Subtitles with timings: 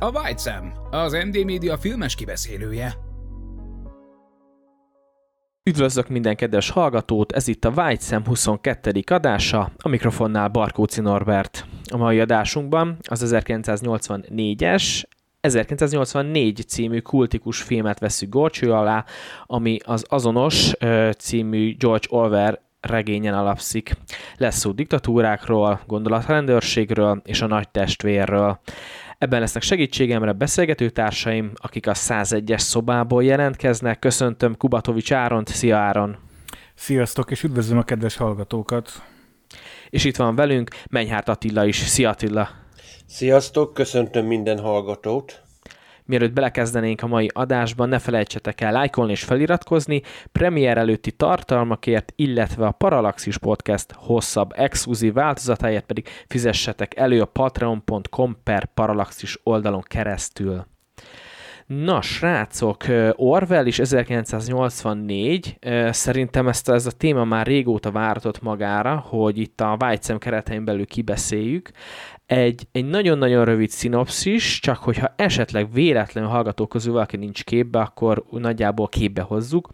[0.00, 2.94] A White Sam, az MD Media filmes kibeszélője.
[5.62, 9.02] Üdvözlök minden kedves hallgatót, ez itt a White Sam 22.
[9.06, 11.66] adása, a mikrofonnál Barkóci Norbert.
[11.90, 15.02] A mai adásunkban az 1984-es,
[15.40, 19.04] 1984 című kultikus filmet veszük gorcső alá,
[19.46, 20.72] ami az azonos
[21.18, 23.96] című George Orwell regényen alapszik.
[24.36, 28.60] Lesz szó diktatúrákról, gondolatrendőrségről és a nagy testvérről.
[29.20, 33.98] Ebben lesznek segítségemre beszélgető társaim, akik a 101-es szobából jelentkeznek.
[33.98, 35.48] Köszöntöm Kubatovics Áront.
[35.48, 36.16] Szia Áron!
[36.74, 39.02] Sziasztok, és üdvözlöm a kedves hallgatókat!
[39.90, 41.76] És itt van velünk Menyhárt Attila is.
[41.76, 42.48] Szia Attila!
[43.06, 45.42] Sziasztok, köszöntöm minden hallgatót!
[46.10, 52.66] Mielőtt belekezdenénk a mai adásban, ne felejtsetek el lájkolni és feliratkozni, premier előtti tartalmakért, illetve
[52.66, 60.66] a Parallaxis Podcast hosszabb exkluzív változatáért pedig fizessetek elő a patreon.com per Parallaxis oldalon keresztül.
[61.66, 65.58] Na, srácok, Orwell is 1984,
[65.90, 70.86] szerintem ezt ez a téma már régóta vártott magára, hogy itt a White keretein belül
[70.86, 71.70] kibeszéljük.
[72.30, 78.24] Egy, egy nagyon-nagyon rövid szinopszis, csak hogyha esetleg véletlenül hallgató közül valaki nincs képbe, akkor
[78.30, 79.68] nagyjából képbe hozzuk.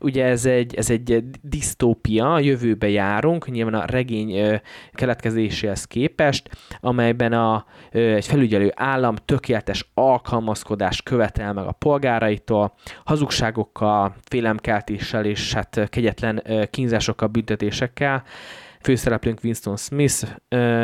[0.00, 4.60] Ugye ez egy, ez egy disztópia, jövőbe járunk, nyilván a regény
[4.92, 12.74] keletkezéséhez képest, amelyben a, egy felügyelő állam tökéletes alkalmazkodást követel meg a polgáraitól,
[13.04, 18.22] hazugságokkal, félemkeltéssel és hát kegyetlen kínzásokkal, büntetésekkel,
[18.84, 20.24] főszereplőnk Winston Smith,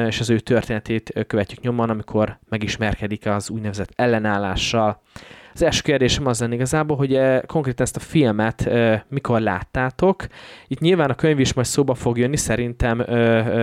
[0.07, 5.03] és az ő történetét követjük nyomon, amikor megismerkedik az úgynevezett ellenállással.
[5.55, 8.71] Az első kérdésem az lenne igazából, hogy konkrétan ezt a filmet
[9.09, 10.27] mikor láttátok.
[10.67, 13.05] Itt nyilván a könyv is majd szóba fog jönni, szerintem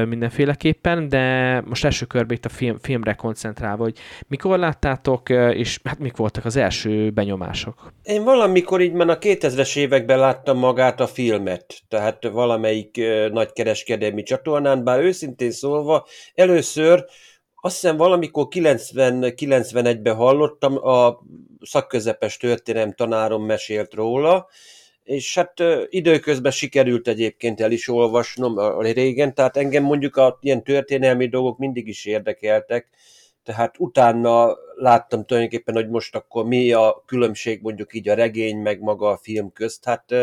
[0.10, 3.98] mindenféleképpen, de most első körben itt a film, filmre koncentrálva, hogy
[4.28, 7.94] mikor láttátok, és hát mik voltak az első benyomások?
[8.04, 14.24] Én valamikor így már a 2000-es években láttam magát a filmet, tehát valamelyik nagy kereskedelmi
[14.24, 17.06] csatornán, bár őszintén szólva először
[17.62, 21.20] azt hiszem valamikor 90-91-ben hallottam, a
[21.62, 24.48] szakközepes történelem tanárom mesélt róla,
[25.04, 25.54] és hát
[25.90, 31.88] időközben sikerült egyébként el is olvasnom régen, tehát engem mondjuk a ilyen történelmi dolgok mindig
[31.88, 32.90] is érdekeltek,
[33.44, 38.82] tehát utána láttam tulajdonképpen, hogy most akkor mi a különbség mondjuk így a regény, meg
[38.82, 40.14] maga a film közt, hát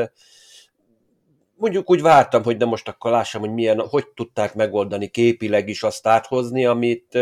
[1.65, 5.83] mondjuk úgy vártam, hogy de most akkor lássam, hogy milyen, hogy tudták megoldani képileg is
[5.83, 7.19] azt áthozni, amit,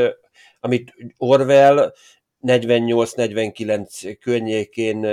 [0.60, 1.92] amit Orwell
[2.46, 5.06] 48-49 környékén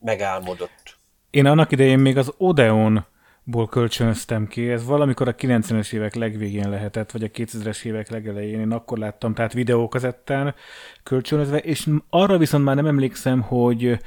[0.00, 0.98] megálmodott.
[1.30, 3.04] Én annak idején még az Odeon
[3.44, 8.60] ból kölcsönöztem ki, ez valamikor a 90-es évek legvégén lehetett, vagy a 2000-es évek legelején,
[8.60, 10.54] én akkor láttam, tehát videókazettán
[11.02, 13.98] kölcsönözve, és arra viszont már nem emlékszem, hogy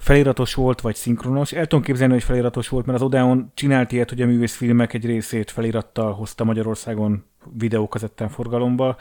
[0.00, 1.52] feliratos volt, vagy szinkronos.
[1.52, 5.06] El tudom képzelni, hogy feliratos volt, mert az Odeon csinált ilyet, hogy a művészfilmek egy
[5.06, 7.24] részét felirattal hozta Magyarországon
[7.58, 8.96] videókazettán forgalomba.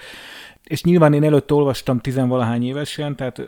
[0.63, 3.41] És nyilván én előtt olvastam tizenvalahány évesen, tehát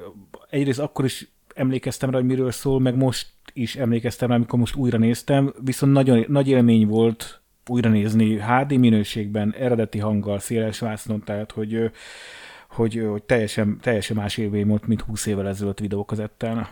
[0.50, 4.76] egyrészt akkor is emlékeztem rá, hogy miről szól, meg most is emlékeztem rá, amikor most
[4.76, 11.24] újra néztem, viszont nagyon nagy élmény volt újra nézni HD minőségben, eredeti hanggal, széles vásznon,
[11.24, 11.92] tehát hogy,
[12.70, 16.68] hogy, hogy teljesen, teljesen más élmény volt, mint 20 évvel ezelőtt videókazettán.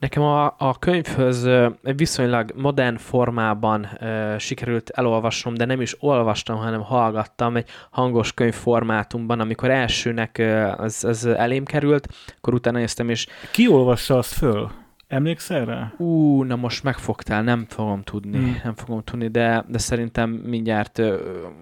[0.00, 1.48] Nekem a, a könyvhöz
[1.82, 8.54] viszonylag modern formában e, sikerült elolvasnom, de nem is olvastam, hanem hallgattam egy hangos könyv
[8.54, 10.42] formátumban, amikor elsőnek
[10.76, 13.26] az, az elém került, akkor utána néztem, és...
[13.52, 14.70] Ki olvassa azt föl?
[15.10, 15.92] Emlékszel rá?
[15.96, 18.60] Ú, na most megfogtál, nem fogom tudni, hmm.
[18.64, 21.14] nem fogom tudni, de, de szerintem mindjárt uh,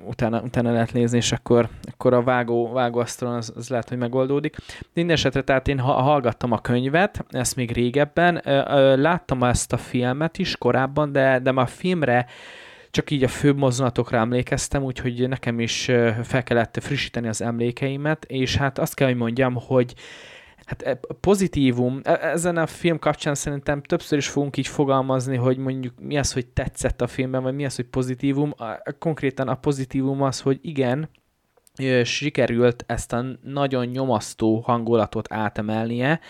[0.07, 4.57] utána, utána lehet nézni, és akkor, akkor a vágó, vágóasztalon az, az lehet, hogy megoldódik.
[4.95, 9.77] Mindenesetre, tehát én ha, hallgattam a könyvet, ezt még régebben, uh, uh, láttam ezt a
[9.77, 12.27] filmet is korábban, de, de már a filmre
[12.91, 15.85] csak így a főbb mozdulatokra emlékeztem, úgyhogy nekem is
[16.23, 19.95] fel kellett frissíteni az emlékeimet, és hát azt kell, hogy mondjam, hogy
[20.69, 25.57] hát e, pozitívum, e, ezen a film kapcsán szerintem többször is fogunk így fogalmazni, hogy
[25.57, 28.55] mondjuk mi az, hogy tetszett a filmben, vagy mi az, hogy pozitívum.
[28.99, 31.09] Konkrétan a pozitívum az, hogy igen,
[32.05, 36.21] sikerült ezt a nagyon nyomasztó hangulatot átemelnie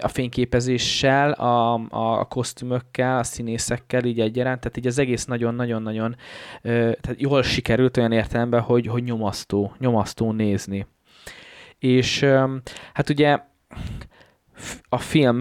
[0.00, 6.16] a fényképezéssel, a, a kosztümökkel, a színészekkel így egyaránt, tehát így az egész nagyon-nagyon-nagyon
[6.62, 10.86] tehát jól sikerült olyan értelemben, hogy, hogy nyomasztó, nyomasztó nézni.
[11.78, 12.20] És
[12.92, 13.38] hát ugye
[14.88, 15.40] a film,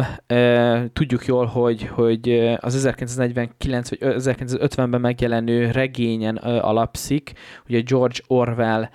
[0.93, 7.33] tudjuk jól, hogy, hogy az 1949 vagy 1950-ben megjelenő regényen alapszik,
[7.67, 8.89] ugye George Orwell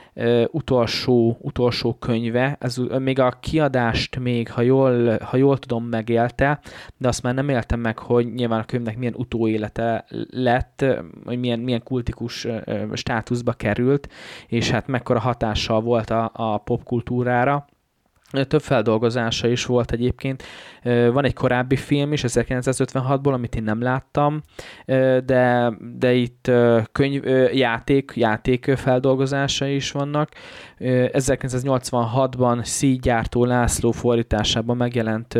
[0.51, 6.61] utolsó, utolsó könyve, ez még a kiadást még, ha jól, ha jól tudom, megélte,
[6.97, 10.85] de azt már nem éltem meg, hogy nyilván a könyvnek milyen utóélete lett,
[11.25, 12.47] hogy milyen, milyen kultikus
[12.93, 14.09] státuszba került,
[14.47, 17.67] és hát mekkora hatással volt a, a popkultúrára
[18.31, 20.43] több feldolgozása is volt egyébként.
[21.13, 24.43] Van egy korábbi film is, 1956-ból, amit én nem láttam,
[25.25, 26.51] de, de itt
[26.93, 30.31] könyv, játék, játék feldolgozása is vannak.
[30.79, 35.39] 1986-ban Szígyártó László fordításában megjelent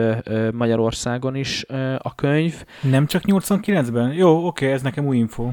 [0.53, 1.65] Magyarországon is
[1.99, 2.65] a könyv.
[2.83, 4.13] Nem csak 89-ben?
[4.13, 5.51] Jó, oké, ez nekem új info.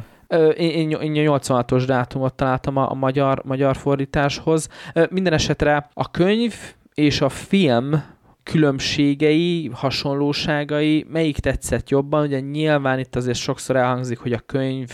[0.57, 4.69] Én, én 86-os dátumot találtam a, a magyar, magyar fordításhoz.
[5.09, 6.53] Minden esetre a könyv
[6.95, 8.03] és a film
[8.43, 12.25] különbségei, hasonlóságai, melyik tetszett jobban?
[12.25, 14.91] Ugye nyilván itt azért sokszor elhangzik, hogy a könyv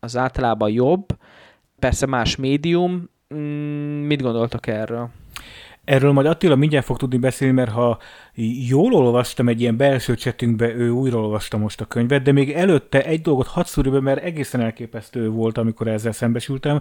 [0.00, 1.06] az általában jobb,
[1.78, 3.10] persze más médium.
[3.34, 5.10] Mm, mit gondoltak erről?
[5.88, 7.98] Erről majd Attila mindjárt fog tudni beszélni, mert ha
[8.68, 13.04] jól olvastam egy ilyen belső csetünkbe, ő újra olvasta most a könyvet, de még előtte
[13.04, 16.80] egy dolgot hadd szúrja mert egészen elképesztő volt, amikor ezzel szembesültem.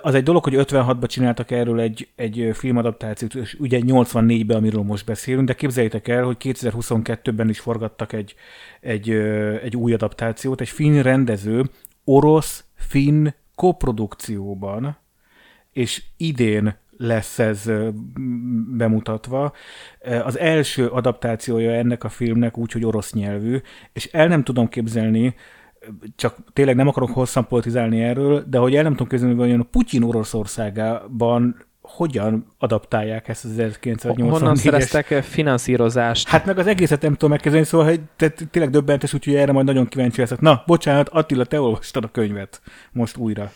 [0.00, 5.06] Az egy dolog, hogy 56-ban csináltak erről egy, egy filmadaptációt, és ugye 84-ben, amiről most
[5.06, 8.34] beszélünk, de képzeljétek el, hogy 2022-ben is forgattak egy,
[8.80, 9.10] egy,
[9.62, 11.64] egy új adaptációt, egy finn rendező,
[12.04, 14.96] orosz-finn koprodukcióban,
[15.72, 17.70] és idén lesz ez
[18.76, 19.52] bemutatva.
[20.24, 23.60] Az első adaptációja ennek a filmnek úgy, hogy orosz nyelvű,
[23.92, 25.34] és el nem tudom képzelni,
[26.16, 29.66] csak tényleg nem akarok hosszan politizálni erről, de hogy el nem tudom képzelni, hogy a
[29.70, 34.26] Putyin Oroszországában hogyan adaptálják ezt az 1984-es...
[34.30, 36.28] Honnan szereztek finanszírozást?
[36.28, 39.66] Hát meg az egészet nem tudom megkezdeni, szóval hogy te, tényleg döbbentes, úgyhogy erre majd
[39.66, 40.40] nagyon kíváncsi leszek.
[40.40, 42.60] Na, bocsánat, Attila, te olvastad a könyvet
[42.92, 43.52] most újra.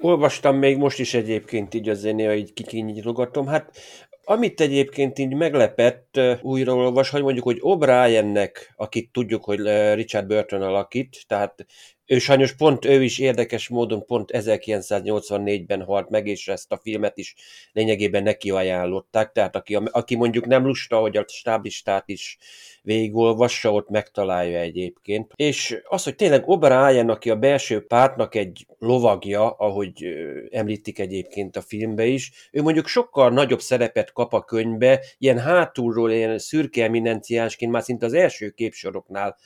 [0.00, 3.46] Olvastam még most is egyébként így azért néha így kikinyitogatom.
[3.46, 3.76] Hát
[4.24, 9.60] amit egyébként így meglepett újraolvas, hogy mondjuk, hogy O'Briennek, akit tudjuk, hogy
[9.94, 11.66] Richard Burton alakít, tehát
[12.10, 17.18] ő sajnos pont, ő is érdekes módon pont 1984-ben halt meg, és ezt a filmet
[17.18, 17.34] is
[17.72, 22.38] lényegében neki ajánlották, tehát aki, aki mondjuk nem lusta, hogy a stáblistát is
[22.82, 25.32] végigolvassa, ott megtalálja egyébként.
[25.36, 30.04] És az, hogy tényleg O'Brien, aki a belső pártnak egy lovagja, ahogy
[30.50, 36.10] említik egyébként a filmbe is, ő mondjuk sokkal nagyobb szerepet kap a könyvbe, ilyen hátulról,
[36.10, 39.36] ilyen szürke eminenciásként, már szinte az első képsoroknál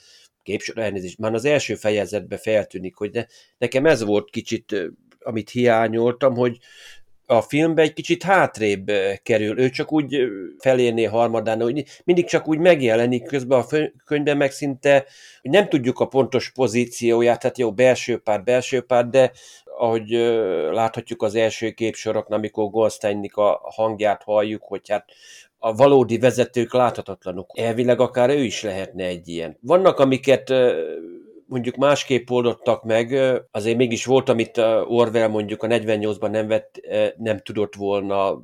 [0.45, 3.27] képsor, elnézést, már az első fejezetben feltűnik, hogy de
[3.57, 4.75] nekem ez volt kicsit,
[5.19, 6.57] amit hiányoltam, hogy
[7.25, 8.91] a filmbe egy kicsit hátrébb
[9.23, 9.59] kerül.
[9.59, 13.65] Ő csak úgy felérné harmadán, hogy mindig csak úgy megjelenik, közben a
[14.05, 15.05] könyvben meg szinte,
[15.41, 19.31] nem tudjuk a pontos pozícióját, tehát jó, belső pár, belső pár, de
[19.77, 20.09] ahogy
[20.71, 25.05] láthatjuk az első képsoroknál, amikor Goldsteinnik a hangját halljuk, hogy hát
[25.57, 27.49] a valódi vezetők láthatatlanok.
[27.53, 29.57] Elvileg akár ő is lehetne egy ilyen.
[29.61, 30.53] Vannak, amiket
[31.47, 33.13] mondjuk másképp oldottak meg,
[33.51, 34.57] azért mégis volt, amit
[34.87, 36.81] Orwell mondjuk a 48-ban nem, vett,
[37.17, 38.43] nem tudott volna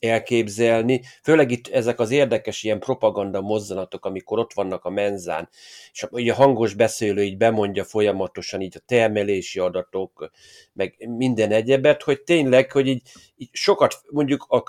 [0.00, 5.48] elképzelni, főleg itt ezek az érdekes ilyen propaganda mozzanatok, amikor ott vannak a menzán,
[5.92, 10.30] és a hangos beszélő így bemondja folyamatosan így a termelési adatok,
[10.72, 13.02] meg minden egyebet, hogy tényleg, hogy így,
[13.36, 14.62] így sokat mondjuk a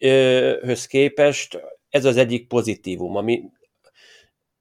[0.00, 3.42] könyvhöz képest ez az egyik pozitívum, ami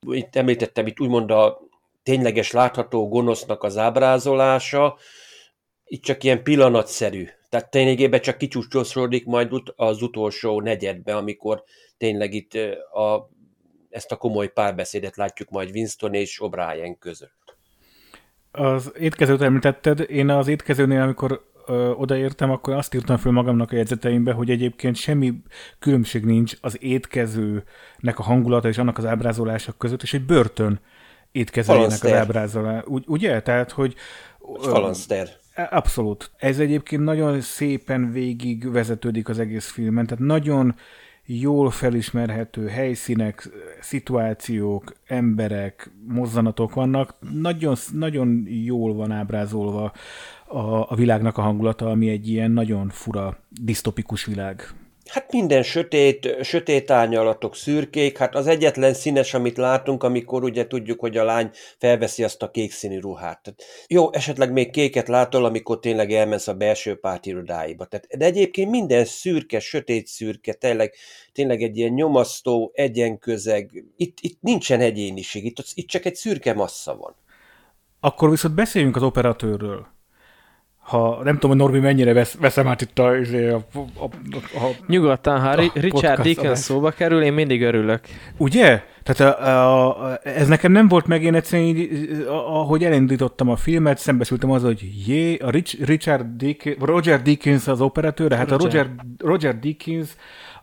[0.08, 1.60] itt említettem, itt úgymond a
[2.04, 4.98] tényleges látható gonosznak az ábrázolása,
[5.86, 7.28] itt csak ilyen pillanatszerű.
[7.50, 11.64] Tehát ténylegében csak kicsúcsosodik majd az utolsó negyedbe, amikor
[11.98, 12.54] tényleg itt
[12.94, 13.30] a,
[13.90, 17.58] ezt a komoly párbeszédet látjuk majd Winston és O'Brien között.
[18.52, 23.76] Az étkezőt említetted, én az étkezőnél, amikor ö, odaértem, akkor azt írtam fel magamnak a
[23.76, 25.34] jegyzeteimbe, hogy egyébként semmi
[25.80, 30.80] különbség nincs az étkezőnek a hangulata és annak az ábrázolása között, és egy börtön
[31.32, 32.22] étkezelének az Falanszter.
[32.22, 32.84] ábrázolás.
[32.86, 33.42] Ugy, ugye?
[33.42, 33.96] Tehát, hogy
[34.60, 35.30] Falanszter.
[35.70, 36.32] Abszolút.
[36.38, 40.76] Ez egyébként nagyon szépen végig vezetődik az egész filmen, tehát nagyon
[41.32, 43.50] jól felismerhető helyszínek,
[43.82, 47.16] szituációk, emberek, mozzanatok vannak.
[47.34, 49.94] Nagyon, nagyon jól van ábrázolva
[50.50, 54.74] a, a világnak a hangulata, ami egy ilyen nagyon fura, disztopikus világ.
[55.06, 61.00] Hát minden sötét, sötét árnyalatok, szürkék, hát az egyetlen színes, amit látunk, amikor ugye tudjuk,
[61.00, 63.42] hogy a lány felveszi azt a kék színű ruhát.
[63.42, 67.86] Tehát jó, esetleg még kéket látol, amikor tényleg elmensz a belső párt irodáiba.
[67.86, 70.94] Tehát, de egyébként minden szürke, sötét szürke, tényleg,
[71.34, 73.84] tényleg egy ilyen nyomasztó, egyenközeg.
[73.98, 77.16] Itt, itt nincsen egyéniség, itt, itt csak egy szürke massza van.
[78.00, 79.88] Akkor viszont beszéljünk az operatőrről
[80.90, 83.64] ha nem tudom, hogy Norbi mennyire vesz, veszem át itt a, a,
[84.00, 84.04] a,
[84.56, 88.02] a Nyugodtan, ha a Richard Dickens szóba kerül, én mindig örülök.
[88.38, 88.84] Ugye?
[89.04, 93.98] Tehát a, a, ez nekem nem volt meg, én egyszerűen így, ahogy elindítottam a filmet,
[93.98, 98.60] szembesültem az, hogy jé, a Rich, Richard Dickens, Roger Dickens az operatőr, hát Roger.
[98.60, 100.10] a Roger, Roger Dickens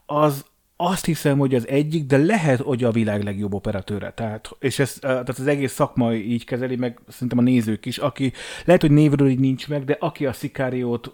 [0.06, 0.44] az,
[0.76, 4.12] azt hiszem, hogy az egyik, de lehet, hogy a világ legjobb operatőre.
[4.12, 8.32] Tehát, és ez, tehát az egész szakma így kezeli, meg szerintem a nézők is, aki
[8.64, 11.12] lehet, hogy névről így nincs meg, de aki a Szikáriót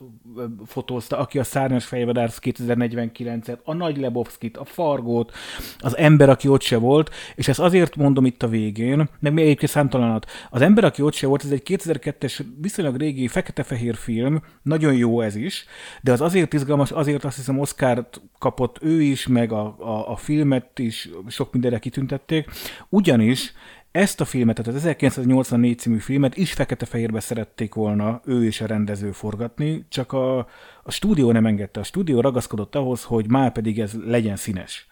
[0.67, 5.33] fotózta, aki a Szárnyas Fejvadársz 2049-et, a Nagy Lebowskit, a Fargót,
[5.79, 9.45] az ember, aki ott se volt, és ezt azért mondom itt a végén, meg még
[9.45, 10.27] egyébként számtalanat.
[10.51, 15.21] Az ember, aki ott se volt, ez egy 2002-es viszonylag régi fekete-fehér film, nagyon jó
[15.21, 15.65] ez is,
[16.01, 20.17] de az azért izgalmas, azért azt hiszem Oscar kapott ő is, meg a, a, a
[20.17, 22.51] filmet is sok mindenre kitüntették,
[22.89, 23.53] ugyanis
[23.93, 28.67] ezt a filmet, tehát az 1984 című filmet is fekete-fehérbe szerették volna ő és a
[28.67, 30.39] rendező forgatni, csak a,
[30.83, 31.81] a stúdió nem engedte.
[31.81, 34.87] A stúdió ragaszkodott ahhoz, hogy már pedig ez legyen színes.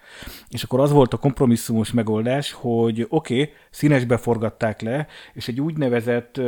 [0.49, 5.61] És akkor az volt a kompromisszumos megoldás, hogy oké, okay, színesbe forgatták le, és egy
[5.61, 6.40] úgynevezett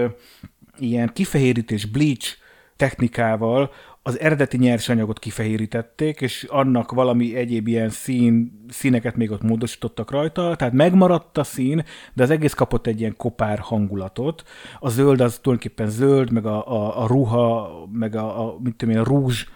[0.79, 2.37] ilyen kifehérítés bleach
[2.77, 3.71] technikával
[4.03, 10.57] az eredeti nyersanyagot kifehérítették, és annak valami egyéb ilyen szín, színeket még ott módosítottak rajta,
[10.57, 14.43] tehát megmaradt a szín, de az egész kapott egy ilyen kopár hangulatot.
[14.79, 19.01] A zöld az tulajdonképpen zöld, meg a, a, a ruha, meg a, a mit tudom
[19.01, 19.47] a rúzs,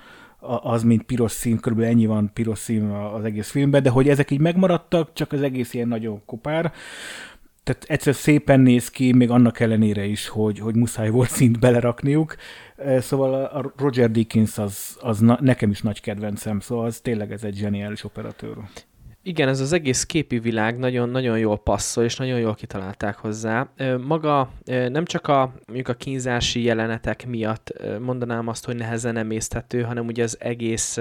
[0.62, 4.30] az, mint piros szín, körülbelül ennyi van piros szín az egész filmben, de hogy ezek
[4.30, 6.72] így megmaradtak, csak az egész ilyen nagyon kopár
[7.66, 12.36] tehát egyszer szépen néz ki, még annak ellenére is, hogy, hogy muszáj volt szint belerakniuk.
[12.98, 17.44] Szóval a Roger Dickens az, az na, nekem is nagy kedvencem, szóval az tényleg ez
[17.44, 18.56] egy zseniális operatőr.
[19.22, 23.68] Igen, ez az egész képi világ nagyon, nagyon jól passzol, és nagyon jól kitalálták hozzá.
[24.06, 25.42] Maga nem csak a,
[25.82, 30.96] a kínzási jelenetek miatt mondanám azt, hogy nehezen emészthető, hanem ugye az egész,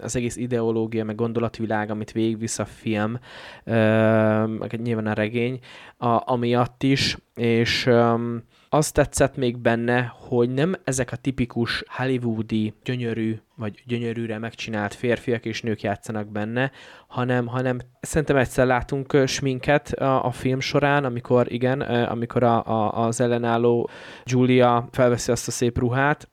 [0.00, 3.18] az egész ideológia, meg gondolatvilág, amit végigvisz a film,
[4.58, 5.58] meg nyilván a regény,
[5.96, 7.90] a, amiatt is, és
[8.68, 15.44] azt tetszett még benne, hogy nem ezek a tipikus hollywoodi, gyönyörű, vagy gyönyörűre megcsinált férfiak
[15.44, 16.70] és nők játszanak benne,
[17.06, 23.06] hanem, hanem szerintem egyszer látunk sminket a, a film során, amikor igen, amikor a, a,
[23.06, 23.90] az ellenálló
[24.24, 26.28] Julia felveszi azt a szép ruhát,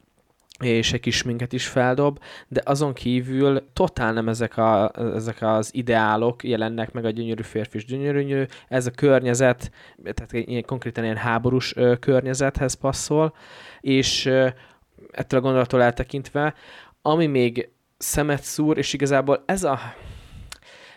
[0.63, 5.69] és egy kis minket is feldob, de azon kívül totál nem ezek, a, ezek az
[5.73, 9.71] ideálok jelennek meg a gyönyörű férfi és gyönyörű nő, ez a környezet,
[10.03, 13.35] tehát ilyen, konkrétan ilyen háborús ö, környezethez passzol,
[13.79, 14.47] és ö,
[15.11, 16.53] ettől a gondolattól eltekintve,
[17.01, 19.79] ami még szemet szúr, és igazából ez a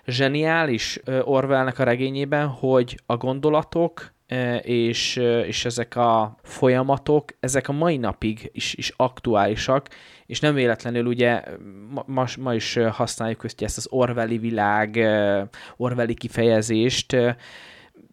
[0.07, 4.13] zseniális Orwellnek a regényében, hogy a gondolatok
[4.63, 5.17] és,
[5.47, 9.89] és ezek a folyamatok, ezek a mai napig is, is aktuálisak,
[10.27, 11.43] és nem véletlenül ugye
[12.07, 14.97] ma, ma is használjuk ezt, ezt az Orwelli világ,
[15.77, 17.17] Orwelli kifejezést,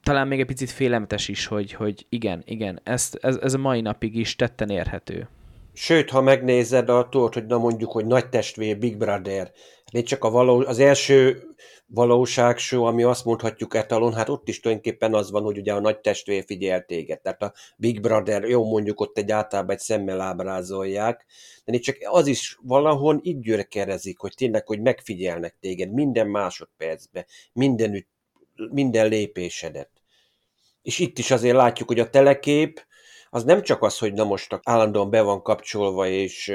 [0.03, 3.81] talán még egy picit félelmetes is, hogy, hogy igen, igen, ezt, ez, ez a mai
[3.81, 5.27] napig is tetten érhető.
[5.73, 9.51] Sőt, ha megnézed a tudod, hogy na mondjuk, hogy nagy testvér, Big Brother,
[9.93, 11.43] még csak a való, az első
[11.87, 15.99] valóságshow, ami azt mondhatjuk etalon, hát ott is tulajdonképpen az van, hogy ugye a nagy
[15.99, 17.21] testvér figyel téged.
[17.21, 21.25] Tehát a Big Brother, jó mondjuk ott egy általában egy szemmel ábrázolják,
[21.65, 28.07] de csak az is valahol így gyökerezik, hogy tényleg, hogy megfigyelnek téged minden másodpercben, minden,
[28.55, 29.89] minden lépésedet.
[30.81, 32.85] És itt is azért látjuk, hogy a telekép,
[33.29, 36.53] az nem csak az, hogy na most állandóan be van kapcsolva, és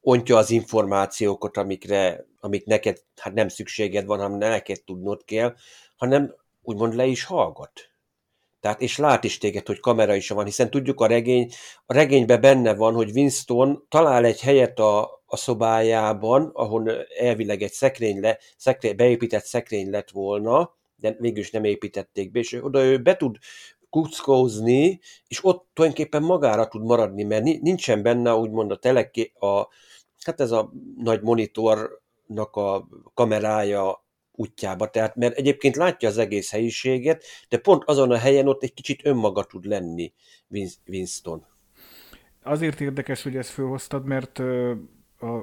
[0.00, 5.54] ontja az információkat, amikre, amik neked hát nem szükséged van, hanem neked tudnod kell,
[5.96, 7.72] hanem úgymond le is hallgat.
[8.60, 11.50] Tehát, és lát is téged, hogy kamera is van, hiszen tudjuk a regény,
[11.86, 17.72] a regényben benne van, hogy Winston talál egy helyet a, a szobájában, ahol elvileg egy
[17.72, 22.84] szekrény, le, szekrény beépített szekrény lett volna, de végül is nem építették be, és oda
[22.84, 23.36] ő be tud
[23.90, 29.68] kuckózni, és ott tulajdonképpen magára tud maradni, mert nincsen benne úgymond a teleké, a,
[30.24, 37.24] hát ez a nagy monitornak a kamerája útjába, tehát mert egyébként látja az egész helyiséget,
[37.48, 40.12] de pont azon a helyen ott egy kicsit önmaga tud lenni
[40.86, 41.46] Winston.
[42.42, 44.42] Azért érdekes, hogy ezt fölhoztad, mert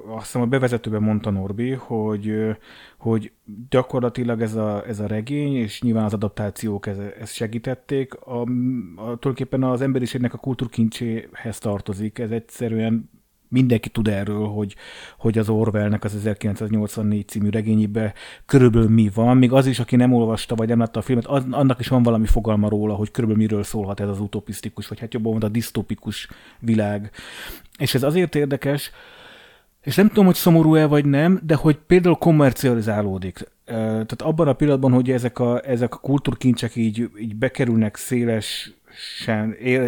[0.06, 2.56] azt hiszem a bevezetőben mondta Norbi, hogy,
[2.98, 3.32] hogy
[3.68, 8.46] gyakorlatilag ez a, ez a regény, és nyilván az adaptációk ez, ezt segítették, a, a,
[8.94, 13.10] tulajdonképpen az emberiségnek a kultúrkincséhez tartozik, ez egyszerűen
[13.48, 14.74] mindenki tud erről, hogy,
[15.18, 18.14] hogy az Orwellnek az 1984 című regényibe
[18.46, 21.44] körülbelül mi van, még az is, aki nem olvasta vagy nem látta a filmet, az,
[21.50, 25.14] annak is van valami fogalma róla, hogy körülbelül miről szólhat ez az utopisztikus, vagy hát
[25.14, 26.28] jobban mondta, a disztopikus
[26.58, 27.10] világ.
[27.78, 28.90] És ez azért érdekes,
[29.82, 33.48] és nem tudom, hogy szomorú-e vagy nem, de hogy például kommercializálódik.
[33.64, 38.72] Tehát abban a pillanatban, hogy ezek a, ezek a kultúrkincsek így, így bekerülnek széles,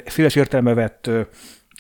[0.07, 1.11] széles értelme vett,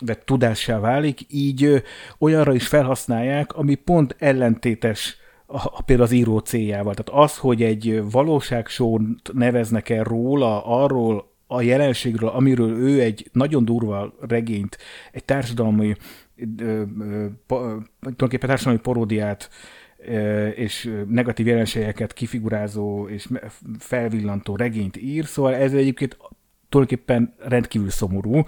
[0.01, 1.83] vett tudássá válik, így
[2.19, 5.17] olyanra is felhasználják, ami pont ellentétes
[5.47, 6.95] a, például az író céljával.
[6.95, 9.03] Tehát az, hogy egy valóságsót
[9.33, 14.79] neveznek el róla, arról a jelenségről, amiről ő egy nagyon durva regényt,
[15.13, 15.97] egy társadalmi
[17.47, 19.51] tulajdonképpen társadalmi paródiát
[20.55, 23.29] és negatív jelenségeket kifigurázó és
[23.79, 26.17] felvillantó regényt ír, szóval ez egyébként
[26.69, 28.43] tulajdonképpen rendkívül szomorú,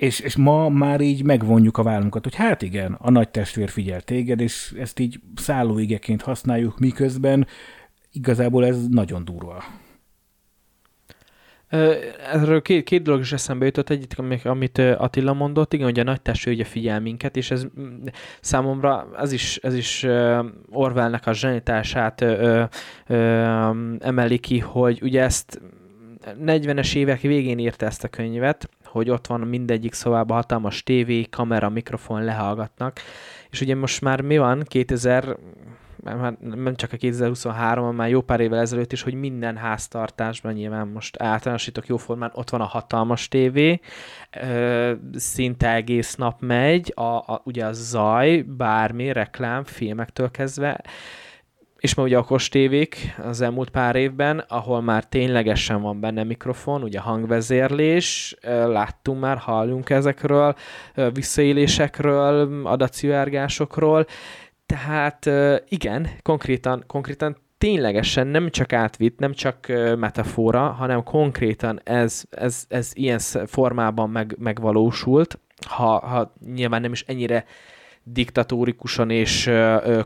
[0.00, 4.00] és, és ma már így megvonjuk a vállunkat, hogy hát igen, a nagy testvér figyel
[4.00, 7.46] téged, és ezt így szállóigeként használjuk, miközben
[8.12, 9.64] igazából ez nagyon durva.
[12.32, 16.22] Erről két, két dolog is eszembe jutott, egyik, amit Attila mondott, igen, hogy a nagy
[16.22, 18.04] testő ugye figyel minket, és ez mm,
[18.40, 20.06] számomra ez is, ez is
[20.70, 22.24] Orwellnek a zsenitását
[23.98, 25.60] emeli ki, hogy ugye ezt
[26.24, 31.68] 40-es évek végén írta ezt a könyvet, hogy ott van mindegyik szobában hatalmas tévé, kamera,
[31.68, 33.00] mikrofon lehallgatnak,
[33.50, 35.36] és ugye most már mi van, 2000
[36.02, 40.88] már nem csak a 2023, már jó pár évvel ezelőtt is, hogy minden háztartásban nyilván
[40.88, 43.80] most általánosítok jóformán, ott van a hatalmas tévé,
[45.14, 50.80] szinte egész nap megy, a, a, ugye a zaj, bármi, reklám, filmektől kezdve,
[51.80, 56.82] és ma ugye a tévék az elmúlt pár évben, ahol már ténylegesen van benne mikrofon,
[56.82, 60.54] ugye hangvezérlés, láttunk már, hallunk ezekről,
[61.12, 64.06] visszaélésekről, adatszivárgásokról,
[64.66, 65.30] tehát
[65.68, 69.66] igen, konkrétan, konkrétan ténylegesen nem csak átvitt, nem csak
[69.98, 75.38] metafora, hanem konkrétan ez, ez, ez ilyen formában meg, megvalósult,
[75.68, 77.44] ha, ha nyilván nem is ennyire
[78.04, 79.50] diktatórikusan és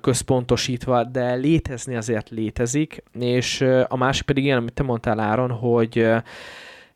[0.00, 6.06] központosítva, de létezni azért létezik, és a másik pedig ilyen, amit te mondtál Áron, hogy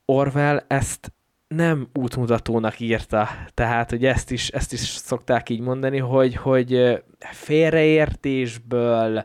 [0.04, 1.12] Orwell ezt
[1.48, 3.28] nem útmutatónak írta.
[3.54, 9.24] Tehát, hogy ezt is, ezt is szokták így mondani, hogy, hogy félreértésből,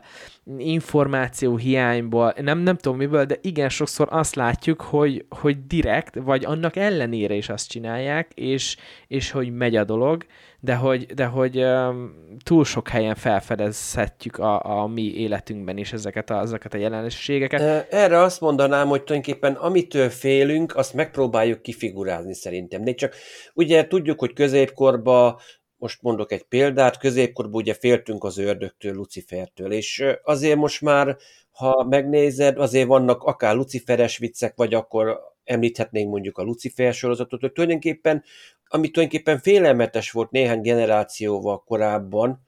[0.58, 6.44] információ hiányból, nem, nem tudom miből, de igen, sokszor azt látjuk, hogy, hogy direkt, vagy
[6.44, 10.26] annak ellenére is azt csinálják, és, és hogy megy a dolog,
[10.64, 16.30] de hogy, de hogy um, túl sok helyen felfedezhetjük a, a mi életünkben is ezeket
[16.30, 17.92] a, ezeket a jelenségeket.
[17.92, 22.84] Erre azt mondanám, hogy tulajdonképpen amitől félünk, azt megpróbáljuk kifigurázni szerintem.
[22.84, 23.14] De csak
[23.54, 25.36] ugye tudjuk, hogy középkorban
[25.76, 31.16] most mondok egy példát, középkorban ugye féltünk az ördögtől, Lucifertől, és azért most már,
[31.50, 37.52] ha megnézed, azért vannak akár luciferes viccek, vagy akkor említhetnénk mondjuk a Lucifer sorozatot, hogy
[37.52, 38.24] tulajdonképpen,
[38.68, 42.42] ami tulajdonképpen félelmetes volt néhány generációval korábban,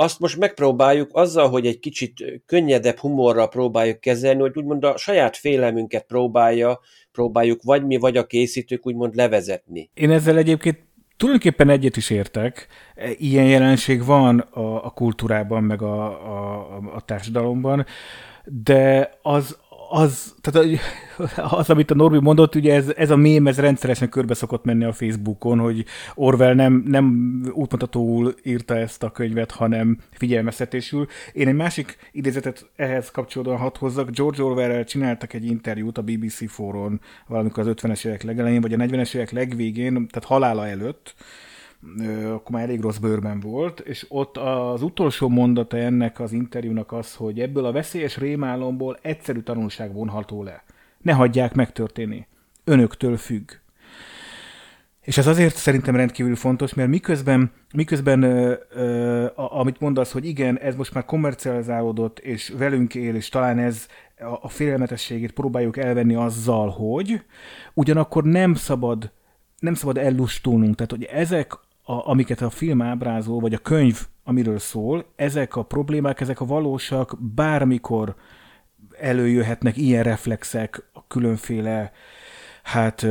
[0.00, 5.36] azt most megpróbáljuk azzal, hogy egy kicsit könnyedebb humorral próbáljuk kezelni, hogy úgymond a saját
[5.36, 6.80] félelmünket próbálja,
[7.12, 9.90] próbáljuk vagy mi, vagy a készítők úgymond levezetni.
[9.94, 10.78] Én ezzel egyébként
[11.16, 12.66] tulajdonképpen egyet is értek.
[13.16, 17.86] Ilyen jelenség van a, a kultúrában, meg a, a, a társadalomban,
[18.44, 19.58] de az,
[19.88, 20.78] az, tehát
[21.60, 24.84] az, amit a Norbi mondott, ugye ez, ez a mém, ez rendszeresen körbe szokott menni
[24.84, 31.06] a Facebookon, hogy Orwell nem, nem útmutatóul írta ezt a könyvet, hanem figyelmeztetésül.
[31.32, 34.10] Én egy másik idézetet ehhez kapcsolódóan hadd hozzak.
[34.10, 38.76] George Orwell-rel csináltak egy interjút a BBC fóron valamikor az 50-es évek legelején, vagy a
[38.76, 41.14] 40-es évek legvégén, tehát halála előtt,
[42.24, 47.14] akkor már elég rossz bőrben volt, és ott az utolsó mondata ennek az interjúnak az,
[47.14, 50.62] hogy ebből a veszélyes rémálomból egyszerű tanulság vonható le.
[50.98, 52.26] Ne hagyják megtörténni.
[52.64, 53.50] Önöktől függ.
[55.00, 60.26] És ez azért szerintem rendkívül fontos, mert miközben, miközben ö, ö, a, amit mondasz, hogy
[60.26, 63.86] igen, ez most már kommercializálódott, és velünk él, és talán ez,
[64.18, 67.22] a, a félelmetességét próbáljuk elvenni azzal, hogy
[67.74, 69.12] ugyanakkor nem szabad,
[69.58, 70.74] nem szabad ellustulnunk.
[70.74, 71.52] Tehát, hogy ezek,
[71.88, 76.44] a, amiket a film ábrázol, vagy a könyv, amiről szól, ezek a problémák, ezek a
[76.44, 78.14] valósak bármikor
[78.98, 81.92] előjöhetnek ilyen reflexek a különféle
[82.68, 83.06] hát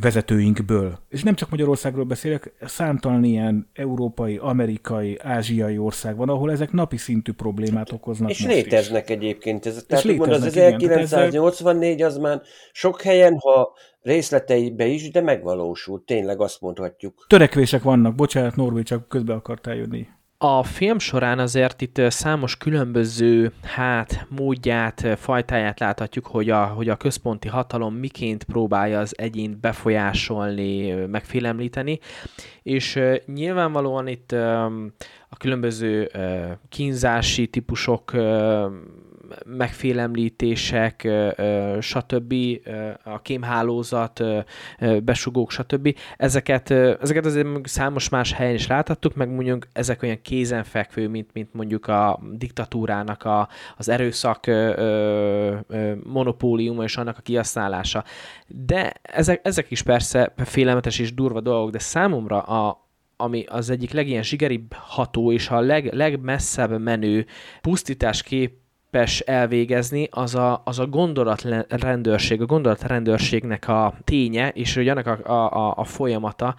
[0.00, 0.98] vezetőinkből.
[1.08, 6.96] És nem csak Magyarországról beszélek, számtalan ilyen európai, amerikai, ázsiai ország van, ahol ezek napi
[6.96, 9.16] szintű problémát okoznak És most léteznek is.
[9.16, 9.66] egyébként.
[9.66, 12.40] Ez, tehát És úgymond az léteznek, igen, tehát 1984 az már
[12.72, 16.02] sok helyen, ha részleteibe is, de megvalósult.
[16.02, 17.24] Tényleg azt mondhatjuk.
[17.28, 20.06] Törekvések vannak, bocsánat, Norbi, csak közbe akartál jönni.
[20.42, 26.96] A film során azért itt számos különböző hát, módját, fajtáját láthatjuk, hogy a, hogy a
[26.96, 31.98] központi hatalom miként próbálja az egyént befolyásolni, megfélemlíteni,
[32.62, 34.32] és nyilvánvalóan itt
[35.28, 36.10] a különböző
[36.68, 38.12] kínzási típusok
[39.46, 41.08] megfélemlítések,
[41.80, 42.34] stb.,
[43.04, 44.24] a kémhálózat,
[45.02, 45.96] besugók, stb.
[46.16, 51.54] Ezeket, ezeket azért számos más helyen is láthattuk, meg mondjuk ezek olyan kézenfekvő, mint, mint
[51.54, 54.46] mondjuk a diktatúrának a, az erőszak
[56.02, 58.04] monopóliuma és annak a kihasználása.
[58.46, 63.92] De ezek, ezek is persze félelmetes és durva dolgok, de számomra a, ami az egyik
[63.92, 67.26] legilyen zsigeribb ható és a leg, legmesszebb menő
[67.60, 68.59] pusztítás kép
[68.90, 75.32] képes elvégezni, az a, az a gondolatrendőrség, a gondolatrendőrségnek a ténye, és hogy annak a,
[75.66, 76.54] a, a folyamata.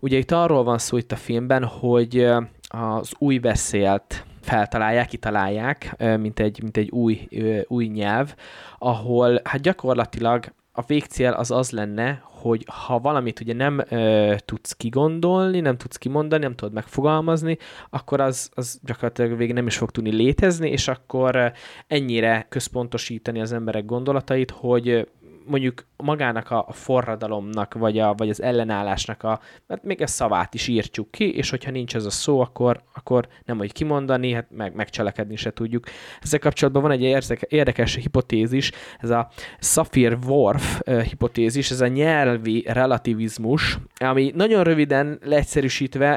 [0.00, 2.26] Ugye itt arról van szó itt a filmben, hogy
[2.68, 7.28] az új beszélt feltalálják, kitalálják, mint egy, mint egy új,
[7.66, 8.34] új nyelv,
[8.78, 14.72] ahol hát gyakorlatilag a végcél az az lenne, hogy ha valamit ugye nem ö, tudsz
[14.72, 17.58] kigondolni, nem tudsz kimondani, nem tudod megfogalmazni,
[17.90, 21.52] akkor az, az gyakorlatilag végén nem is fog tudni létezni, és akkor
[21.86, 25.08] ennyire központosítani az emberek gondolatait, hogy
[25.46, 30.68] mondjuk magának a forradalomnak, vagy, a, vagy az ellenállásnak a, hát még ezt szavát is
[30.68, 34.74] írtjuk ki, és hogyha nincs ez a szó, akkor, akkor nem hogy kimondani, hát meg,
[34.74, 35.86] megcselekedni se tudjuk.
[36.20, 39.28] Ezzel kapcsolatban van egy érdekes hipotézis, ez a
[39.58, 46.14] Saphir-Whorf hipotézis, ez a nyelvi relativizmus, ami nagyon röviden leegyszerűsítve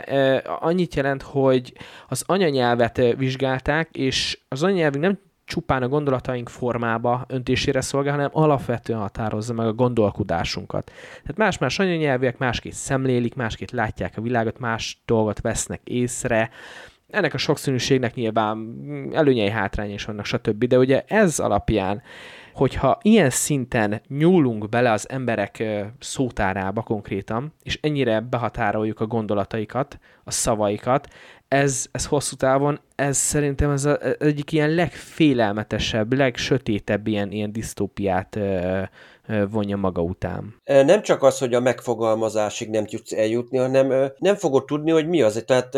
[0.59, 1.73] annyit jelent, hogy
[2.07, 8.99] az anyanyelvet vizsgálták, és az anyanyelvünk nem csupán a gondolataink formába öntésére szolgál, hanem alapvetően
[8.99, 10.91] határozza meg a gondolkodásunkat.
[11.21, 16.49] Tehát más-más anyanyelvűek másképp szemlélik, másképp látják a világot, más dolgot vesznek észre,
[17.09, 18.77] ennek a sokszínűségnek nyilván
[19.13, 20.65] előnyei, hátrányai is vannak, stb.
[20.65, 22.01] De ugye ez alapján,
[22.53, 25.63] hogyha ilyen szinten nyúlunk bele az emberek
[25.99, 31.07] szótárába konkrétan, és ennyire behatároljuk a gondolataikat, a szavaikat,
[31.47, 38.35] ez, ez hosszú távon, ez szerintem ez az egyik ilyen legfélelmetesebb, legsötétebb ilyen, ilyen disztópiát
[38.35, 38.81] ö,
[39.27, 40.61] ö, vonja maga után.
[40.65, 45.21] Nem csak az, hogy a megfogalmazásig nem tudsz eljutni, hanem nem fogod tudni, hogy mi
[45.21, 45.43] az.
[45.45, 45.77] Tehát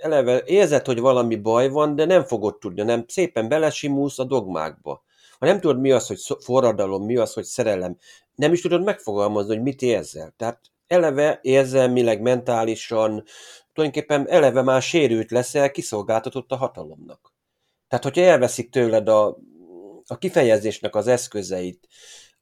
[0.00, 5.02] eleve érzed, hogy valami baj van, de nem fogod tudni, nem szépen belesimulsz a dogmákba.
[5.38, 7.96] Ha nem tudod, mi az, hogy forradalom, mi az, hogy szerelem,
[8.34, 10.34] nem is tudod megfogalmazni, hogy mit érzel.
[10.36, 13.24] Tehát eleve érzelmileg, mentálisan,
[13.80, 17.34] tulajdonképpen eleve már sérült leszel, kiszolgáltatott a hatalomnak.
[17.88, 19.38] Tehát, hogyha elveszik tőled a,
[20.06, 21.88] a kifejezésnek az eszközeit,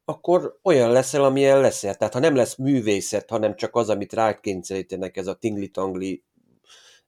[0.05, 1.95] akkor olyan leszel, amilyen leszel.
[1.95, 6.25] Tehát, ha nem lesz művészet, hanem csak az, amit rád kényszerítenek, ez a tingli-tangli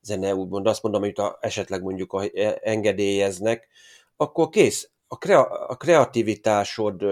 [0.00, 3.68] zene, úgymond azt mondom, amit a, esetleg mondjuk a, e, engedélyeznek,
[4.16, 4.90] akkor kész.
[5.06, 7.02] A, krea, a kreativitásod,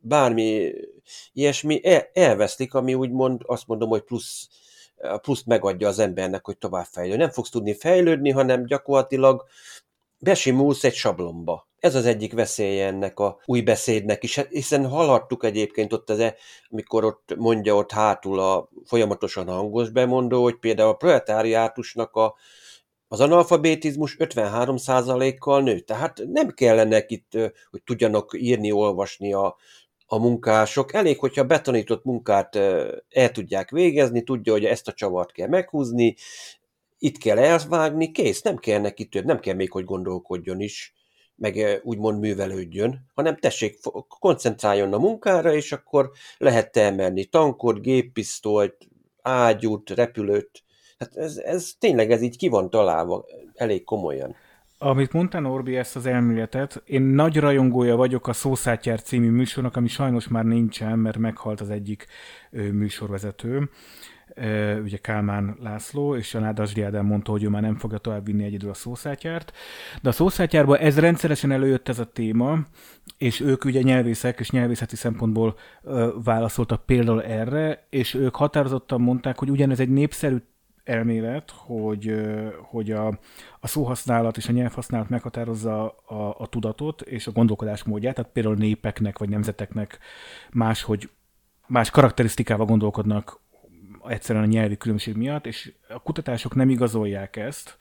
[0.00, 0.72] bármi
[1.32, 4.48] ilyesmi el, elveszlik, ami úgymond azt mondom, hogy plusz
[5.22, 7.22] pluszt megadja az embernek, hogy tovább fejlődni.
[7.22, 9.44] Nem fogsz tudni fejlődni, hanem gyakorlatilag
[10.18, 11.68] besimulsz egy sablomba.
[11.78, 16.34] Ez az egyik veszélye ennek a új beszédnek is, hiszen hallhattuk egyébként ott, az, e,
[16.70, 22.34] amikor ott mondja ott hátul a folyamatosan hangos bemondó, hogy például a proletáriátusnak a,
[23.08, 25.80] az analfabetizmus 53%-kal nő.
[25.80, 27.32] Tehát nem kellene itt,
[27.70, 29.56] hogy tudjanak írni, olvasni a,
[30.14, 30.92] a munkások.
[30.94, 32.56] Elég, hogyha betanított munkát
[33.10, 36.14] el tudják végezni, tudja, hogy ezt a csavart kell meghúzni,
[36.98, 40.94] itt kell elvágni, kész, nem kell neki több, nem kell még, hogy gondolkodjon is,
[41.36, 48.88] meg úgymond művelődjön, hanem tessék, koncentráljon a munkára, és akkor lehet emelni tankot, géppisztolyt,
[49.22, 50.62] ágyút, repülőt.
[50.98, 53.24] Hát ez, ez tényleg ez így ki van találva
[53.54, 54.36] elég komolyan.
[54.84, 59.88] Amit mondta Norbi ezt az elméletet, én nagy rajongója vagyok a Szószátjár című műsornak, ami
[59.88, 62.06] sajnos már nincsen, mert meghalt az egyik
[62.50, 63.70] műsorvezető.
[64.82, 68.44] ugye Kálmán László, és a Nádas Ádám mondta, hogy ő már nem fogja tovább vinni
[68.44, 69.52] egyedül a szószátyárt.
[70.02, 72.58] De a szószátyárban ez rendszeresen előjött ez a téma,
[73.18, 75.56] és ők ugye nyelvészek és nyelvészeti szempontból
[76.24, 80.36] válaszoltak például erre, és ők határozottan mondták, hogy ugyanez egy népszerű
[80.84, 82.14] elmélet, hogy,
[82.62, 83.06] hogy a,
[83.60, 88.54] a szóhasználat és a nyelvhasználat meghatározza a, a tudatot és a gondolkodás módját, tehát például
[88.54, 89.98] népeknek vagy nemzeteknek
[90.50, 91.10] máshogy,
[91.66, 93.40] más karakterisztikával gondolkodnak
[94.08, 97.76] egyszerűen a nyelvi különbség miatt, és a kutatások nem igazolják ezt.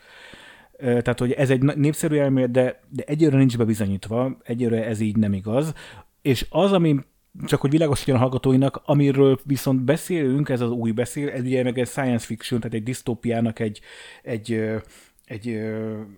[0.78, 5.34] Tehát, hogy ez egy népszerű elmélet, de, de egyőre nincs bebizonyítva, egyőre ez így nem
[5.34, 5.74] igaz.
[6.22, 7.00] És az, ami
[7.46, 11.80] csak hogy világosítjon a hallgatóinak, amiről viszont beszélünk, ez az új beszél, ez ugye meg
[11.80, 13.82] egy science fiction, tehát egy disztópiának egy,
[14.24, 14.66] egy,
[15.26, 15.60] egy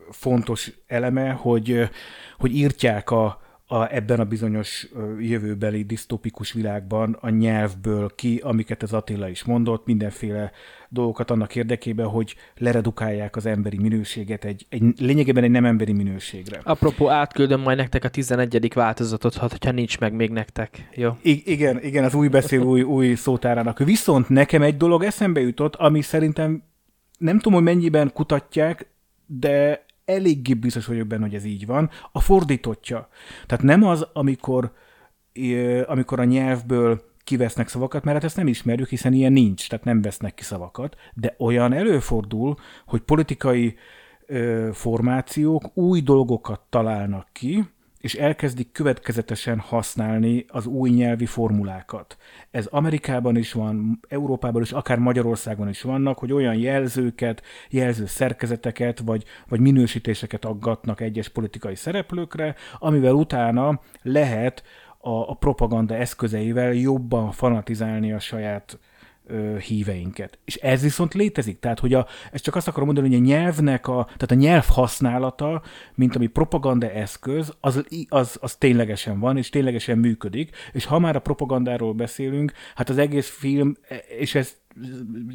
[0.09, 1.89] fontos eleme, hogy,
[2.37, 4.87] hogy írtják a, a, ebben a bizonyos
[5.19, 10.51] jövőbeli disztópikus világban a nyelvből ki, amiket az Attila is mondott, mindenféle
[10.89, 16.59] dolgokat annak érdekében, hogy leredukálják az emberi minőséget egy, egy lényegében egy nem emberi minőségre.
[16.63, 18.73] Apropó, átküldöm majd nektek a 11.
[18.73, 20.89] változatot, ha nincs meg még nektek.
[20.95, 21.17] Jó?
[21.21, 23.79] I- igen, igen, az új beszél új, új szótárának.
[23.79, 26.63] Viszont nekem egy dolog eszembe jutott, ami szerintem
[27.17, 28.87] nem tudom, hogy mennyiben kutatják,
[29.25, 33.07] de eléggé biztos vagyok benne, hogy ez így van, a fordítottja.
[33.45, 34.71] Tehát nem az, amikor,
[35.85, 40.01] amikor a nyelvből kivesznek szavakat, mert hát ezt nem ismerjük, hiszen ilyen nincs, tehát nem
[40.01, 43.75] vesznek ki szavakat, de olyan előfordul, hogy politikai
[44.71, 47.65] formációk új dolgokat találnak ki,
[48.05, 52.17] és elkezdik következetesen használni az új nyelvi formulákat.
[52.51, 58.99] Ez Amerikában is van, Európában is, akár Magyarországon is vannak, hogy olyan jelzőket, jelző szerkezeteket,
[58.99, 64.63] vagy, vagy minősítéseket aggatnak egyes politikai szereplőkre, amivel utána lehet
[64.97, 68.79] a, a propaganda eszközeivel jobban fanatizálni a saját
[69.59, 70.39] híveinket.
[70.45, 71.59] És ez viszont létezik.
[71.59, 74.65] Tehát, hogy a, ezt csak azt akarom mondani, hogy a nyelvnek a, tehát a nyelv
[74.67, 75.61] használata,
[75.95, 80.55] mint ami propaganda eszköz, az, az, az ténylegesen van, és ténylegesen működik.
[80.71, 83.75] És ha már a propagandáról beszélünk, hát az egész film,
[84.17, 84.55] és ez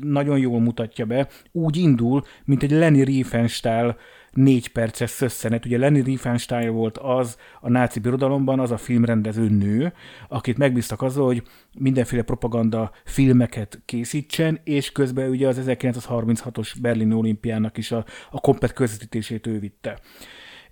[0.01, 3.97] nagyon jól mutatja be, úgy indul, mint egy Lenny Riefenstahl
[4.33, 5.65] négy perces szösszenet.
[5.65, 9.93] Ugye Lenny Riefenstahl volt az a náci birodalomban, az a filmrendező nő,
[10.29, 11.43] akit megbíztak azzal, hogy
[11.79, 18.73] mindenféle propaganda filmeket készítsen, és közben ugye az 1936-os Berlin olimpiának is a, a komplet
[18.73, 19.99] közvetítését ő vitte.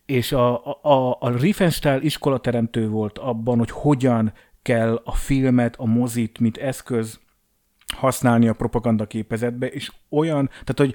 [0.07, 6.39] És a, a, a Riefenstahl iskolateremtő volt abban, hogy hogyan kell a filmet, a mozit,
[6.39, 7.21] mint eszköz
[7.97, 10.95] használni a propaganda képezetbe, és olyan, tehát hogy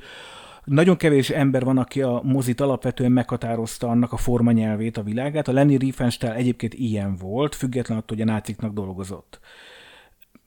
[0.66, 5.48] nagyon kevés ember van, aki a mozit alapvetően meghatározta annak a formanyelvét, a világát.
[5.48, 9.40] A Lenny Riefenstahl egyébként ilyen volt, független attól, hogy a náciknak dolgozott.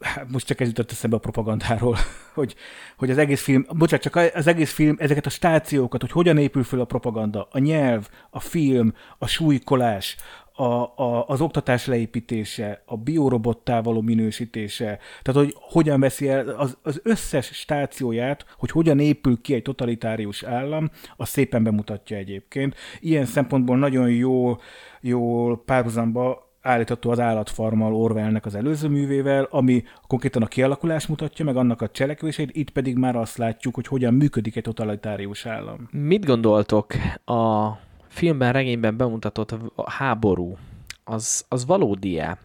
[0.00, 1.96] Hát most csak ez jutott eszembe a propagandáról,
[2.34, 2.54] hogy,
[2.96, 6.62] hogy az egész film, bocsánat, csak az egész film, ezeket a stációkat, hogy hogyan épül
[6.62, 10.16] föl a propaganda, a nyelv, a film, a súlykolás,
[10.56, 16.76] a, a, az oktatás leépítése, a biorobottá való minősítése, tehát hogy hogyan veszi el az,
[16.82, 22.74] az összes stációját, hogy hogyan épül ki egy totalitárius állam, az szépen bemutatja egyébként.
[23.00, 24.56] Ilyen szempontból nagyon jó,
[25.00, 31.56] jó párhuzamba állítható az állatfarmal Orwellnek az előző művével, ami konkrétan a kialakulás mutatja, meg
[31.56, 35.88] annak a cselekvését, itt pedig már azt látjuk, hogy hogyan működik egy totalitárius állam.
[35.90, 37.70] Mit gondoltok a
[38.16, 39.54] filmben, regényben bemutatott
[39.86, 40.56] háború,
[41.04, 42.38] az, az valódi-e?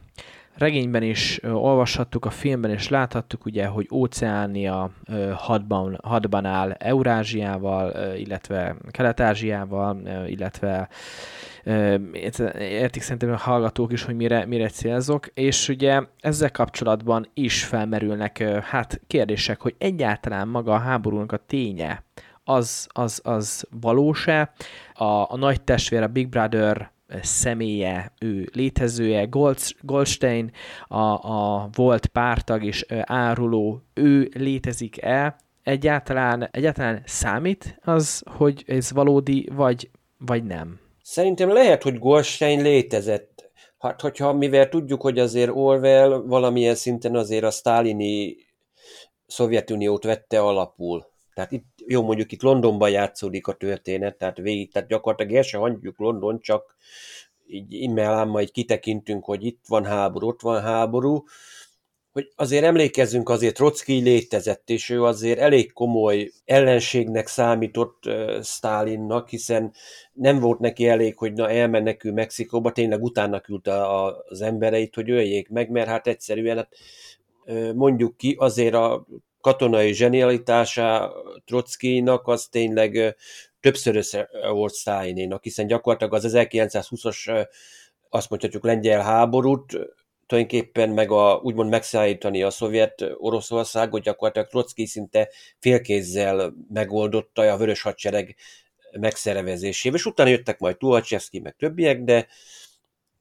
[0.54, 8.16] Regényben is olvashattuk, a filmben is láthattuk, ugye, hogy Óceánia ö, hadban, hadban áll Eurázsiával,
[8.16, 10.90] illetve Kelet-Ázsiával, illetve
[12.60, 18.44] értik szerintem a hallgatók is, hogy mire, mire célzok, és ugye ezzel kapcsolatban is felmerülnek
[18.64, 22.04] hát kérdések, hogy egyáltalán maga a háborúnak a ténye,
[22.44, 24.54] az, az, az valós-e.
[25.02, 30.52] A, a nagy testvér, a Big Brother személye, ő létezője, Gold, Goldstein,
[30.88, 30.98] a,
[31.34, 35.36] a volt pártag és áruló, ő létezik-e?
[35.64, 40.80] Egyáltalán, egyáltalán számít az, hogy ez valódi, vagy, vagy nem?
[41.02, 43.52] Szerintem lehet, hogy Goldstein létezett.
[43.80, 48.36] Hát, hogyha mivel tudjuk, hogy azért Orwell valamilyen szinten azért a sztálini
[49.28, 51.11] Szovjetuniót vette alapul.
[51.34, 55.58] Tehát itt jó, mondjuk itt Londonban játszódik a történet, tehát végig, tehát gyakorlatilag el se
[55.58, 56.76] hagyjuk London, csak
[57.48, 61.24] így immel majd kitekintünk, hogy itt van háború, ott van háború,
[62.12, 69.30] hogy azért emlékezzünk, azért Trotsky létezett, és ő azért elég komoly ellenségnek számított uh, Stalinnak,
[69.30, 69.74] hiszen
[70.14, 73.86] nem volt neki elég, hogy na elmennek ő Mexikóba, tényleg utána küldte
[74.30, 76.76] az embereit, hogy öljék meg, mert hát egyszerűen hát,
[77.76, 79.06] mondjuk ki, azért a
[79.42, 81.14] katonai zsenialitása
[81.46, 83.16] Trockinak az tényleg
[83.60, 84.18] többszörös
[84.52, 87.48] volt Sztálinénak, hiszen gyakorlatilag az 1920-as
[88.10, 89.78] azt mondhatjuk lengyel háborút
[90.32, 97.82] tulajdonképpen meg a, úgymond megszállítani a szovjet Oroszországot, gyakorlatilag Trotsky szinte félkézzel megoldotta a vörös
[97.82, 98.36] hadsereg
[99.00, 102.28] megszervezésével, és utána jöttek majd Tuhacsevszki, meg többiek, de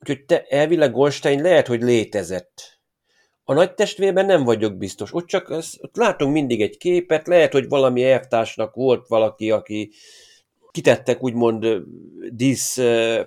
[0.00, 2.79] úgyhogy te, elvileg Goldstein lehet, hogy létezett.
[3.50, 5.14] A nagy testvérben nem vagyok biztos.
[5.14, 5.48] Ott csak
[5.80, 9.90] ott látunk mindig egy képet, lehet, hogy valami elvtársnak volt valaki, aki,
[10.70, 11.66] kitettek úgymond
[12.30, 12.78] dísz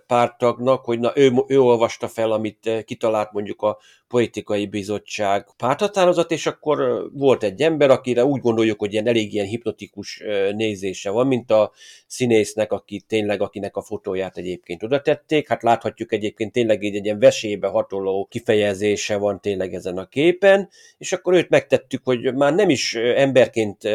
[0.07, 3.77] pártagnak, hogy na ő, ő olvasta fel, amit kitalált mondjuk a
[4.07, 9.45] politikai bizottság párthatározat, és akkor volt egy ember, akire úgy gondoljuk, hogy ilyen elég ilyen
[9.45, 10.23] hipnotikus
[10.55, 11.71] nézése van, mint a
[12.07, 15.47] színésznek, aki tényleg, akinek a fotóját egyébként oda tették.
[15.47, 20.69] Hát láthatjuk egyébként tényleg egy, egy ilyen vesébe hatoló kifejezése van tényleg ezen a képen,
[20.97, 23.87] és akkor őt megtettük, hogy már nem is emberként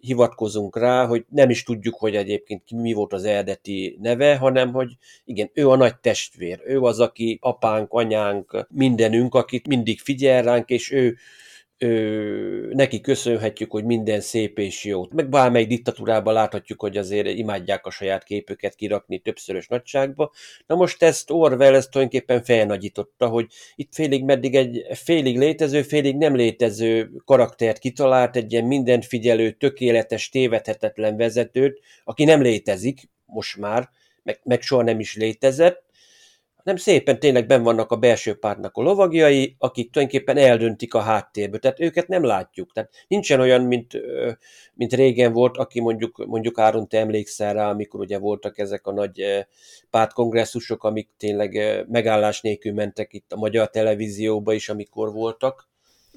[0.00, 4.96] hivatkozunk rá, hogy nem is tudjuk, hogy egyébként mi volt az eredeti neve, hanem hogy
[5.24, 10.68] igen, ő a nagy testvér, ő az, aki apánk, anyánk, mindenünk, akit mindig figyel ránk,
[10.68, 11.16] és ő
[11.82, 15.02] ö, neki köszönhetjük, hogy minden szép és jó.
[15.10, 20.32] Meg bármelyik diktatúrában láthatjuk, hogy azért imádják a saját képüket kirakni többszörös nagyságba.
[20.66, 26.16] Na most ezt Orwell ezt tulajdonképpen felnagyította, hogy itt félig meddig egy félig létező, félig
[26.16, 33.56] nem létező karaktert kitalált, egy ilyen mindent figyelő, tökéletes, tévedhetetlen vezetőt, aki nem létezik most
[33.56, 33.88] már,
[34.22, 35.89] meg, meg soha nem is létezett,
[36.64, 41.58] hanem szépen tényleg ben vannak a belső pártnak a lovagjai, akik tulajdonképpen eldöntik a háttérből,
[41.58, 42.72] tehát őket nem látjuk.
[42.72, 44.00] Tehát nincsen olyan, mint,
[44.74, 48.92] mint régen volt, aki mondjuk, mondjuk Áron, te emlékszel rá, amikor ugye voltak ezek a
[48.92, 49.46] nagy
[49.90, 55.68] pártkongresszusok, amik tényleg megállás nélkül mentek itt a magyar televízióba is, amikor voltak.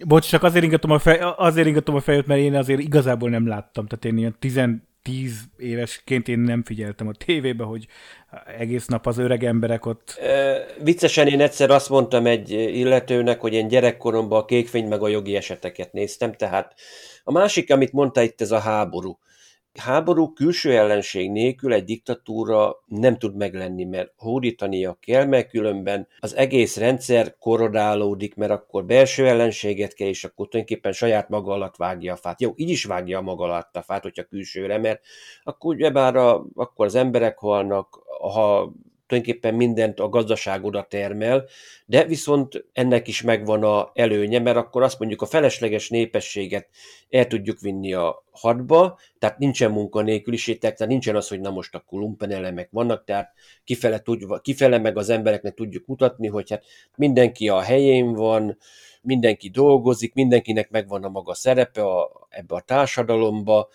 [0.06, 3.47] Bocs, csak azért ingatom a, fej, azért ingatom a fejet, mert én azért igazából nem
[3.47, 3.88] láttam.
[3.88, 7.87] Tehát én ilyen tizen, tíz évesként én nem figyeltem a tévébe, hogy
[8.57, 10.17] egész nap az öreg emberek ott...
[10.21, 15.07] E, viccesen én egyszer azt mondtam egy illetőnek, hogy én gyerekkoromban a kékfény meg a
[15.07, 16.73] jogi eseteket néztem, tehát
[17.23, 19.17] a másik, amit mondta itt, ez a háború.
[19.79, 26.36] Háború külső ellenség nélkül egy diktatúra nem tud meglenni, mert hódítania kell, mert különben az
[26.36, 32.13] egész rendszer korodálódik, mert akkor belső ellenséget kell, és akkor tulajdonképpen saját maga alatt vágja
[32.13, 32.41] a fát.
[32.41, 35.01] Jó, így is vágja a maga alatt a fát, hogyha külsőre, mert
[35.43, 38.73] akkor ugyebár a, akkor az emberek halnak, ha
[39.13, 41.45] tulajdonképpen mindent a gazdaság oda termel,
[41.86, 46.69] de viszont ennek is megvan a előnye, mert akkor azt mondjuk a felesleges népességet
[47.10, 51.99] el tudjuk vinni a hadba, tehát nincsen munkanélküliség, tehát nincsen az, hogy na most akkor
[51.99, 56.63] lumpenelemek vannak, tehát kifele, tud, kifele meg az embereknek tudjuk mutatni, hogy hát
[56.95, 58.58] mindenki a helyén van,
[59.02, 63.69] mindenki dolgozik, mindenkinek megvan a maga szerepe a, ebbe a társadalomba,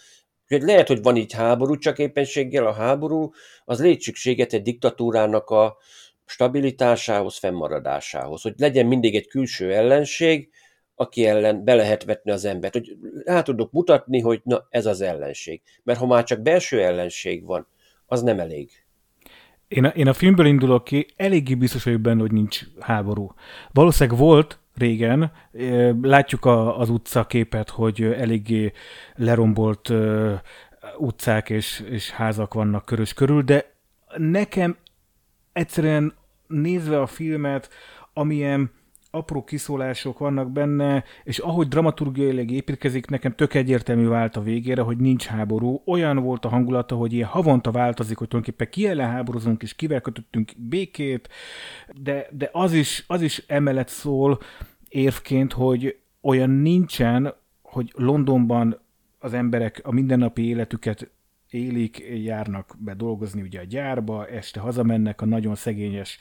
[0.50, 3.30] Úgyhogy lehet, hogy van így háború, csak éppenséggel a háború
[3.64, 5.76] az létszükséget egy diktatúrának a
[6.24, 10.50] stabilitásához, fennmaradásához, hogy legyen mindig egy külső ellenség,
[10.94, 15.00] aki ellen be lehet vetni az embert, hogy rá tudok mutatni, hogy na ez az
[15.00, 15.62] ellenség.
[15.82, 17.66] Mert ha már csak belső ellenség van,
[18.06, 18.70] az nem elég.
[19.68, 23.34] Én a, én a filmből indulok ki, eléggé biztos vagyok benne, hogy nincs háború.
[23.72, 25.32] Valószínűleg volt régen.
[26.02, 28.72] Látjuk a, az utcaképet, hogy eléggé
[29.14, 29.92] lerombolt
[30.98, 33.72] utcák és, és házak vannak körös körül, de
[34.16, 34.76] nekem
[35.52, 36.12] egyszerűen
[36.46, 37.68] nézve a filmet,
[38.12, 38.70] amilyen
[39.10, 44.96] apró kiszólások vannak benne, és ahogy dramaturgiailag építkezik, nekem tök egyértelmű vált a végére, hogy
[44.96, 45.82] nincs háború.
[45.86, 50.00] Olyan volt a hangulata, hogy ilyen havonta változik, hogy tulajdonképpen ki ellen háborúzunk, és kivel
[50.00, 51.28] kötöttünk békét,
[52.02, 54.38] de, de az, is, az is emellett szól
[54.88, 58.80] érvként, hogy olyan nincsen, hogy Londonban
[59.18, 61.10] az emberek a mindennapi életüket
[61.50, 66.18] élik, járnak be dolgozni ugye a gyárba, este hazamennek a nagyon szegényes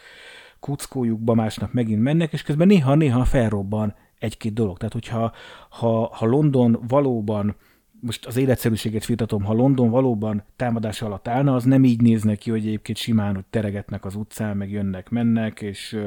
[0.60, 4.78] kuckójukba, másnap megint mennek, és közben néha-néha felrobban egy-két dolog.
[4.78, 5.34] Tehát, hogyha
[5.70, 7.56] ha, ha London valóban
[8.00, 12.50] most az életszerűséget firtatom, ha London valóban támadás alatt állna, az nem így néz ki,
[12.50, 16.00] hogy egyébként simán, hogy teregetnek az utcán, meg jönnek, mennek, és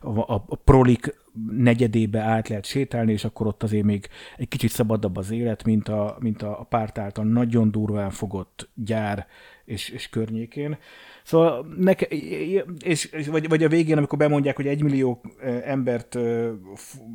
[0.00, 4.70] a, a, a prolik negyedébe át lehet sétálni, és akkor ott azért még egy kicsit
[4.70, 9.26] szabadabb az élet, mint a, mint a párt által nagyon durván fogott gyár
[9.64, 10.78] és, és környékén.
[11.24, 12.06] Szóval neke,
[12.84, 15.20] és, és vagy, vagy a végén, amikor bemondják, hogy egy millió
[15.64, 16.18] embert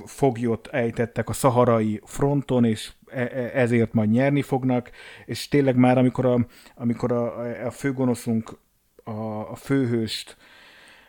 [0.06, 4.92] foglyot ejtettek a szaharai fronton, és e, e, ezért majd nyerni fognak,
[5.26, 8.58] és tényleg már amikor a, amikor a, a főgonoszunk
[9.04, 9.12] a,
[9.52, 10.38] a főhőst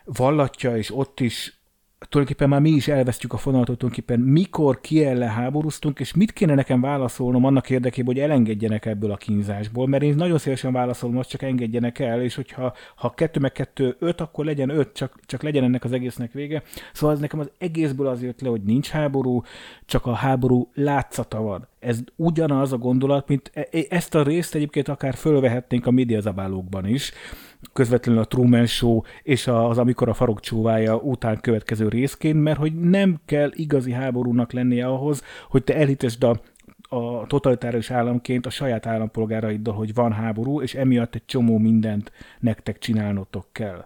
[0.04, 1.59] vallatja, és ott is
[2.08, 6.54] tulajdonképpen már mi is elvesztjük a fonalat, tulajdonképpen mikor, ki ellen háborúztunk, és mit kéne
[6.54, 11.28] nekem válaszolnom annak érdekében, hogy elengedjenek ebből a kínzásból, mert én nagyon szívesen válaszolom, azt
[11.28, 15.42] csak engedjenek el, és hogyha ha kettő meg kettő öt, akkor legyen öt, csak, csak
[15.42, 16.62] legyen ennek az egésznek vége.
[16.92, 19.42] Szóval ez nekem az egészből az jött le, hogy nincs háború,
[19.86, 21.68] csak a háború látszata van.
[21.78, 26.86] Ez ugyanaz a gondolat, mint e- e- ezt a részt egyébként akár fölvehetnénk a médiazabálókban
[26.86, 27.12] is,
[27.72, 32.80] közvetlenül a Truman Show és az Amikor a farok csóvája után következő részként, mert hogy
[32.80, 36.40] nem kell igazi háborúnak lennie ahhoz, hogy te elhitesd a
[36.92, 42.78] a totalitárius államként a saját állampolgáraiddal, hogy van háború, és emiatt egy csomó mindent nektek
[42.78, 43.84] csinálnotok kell.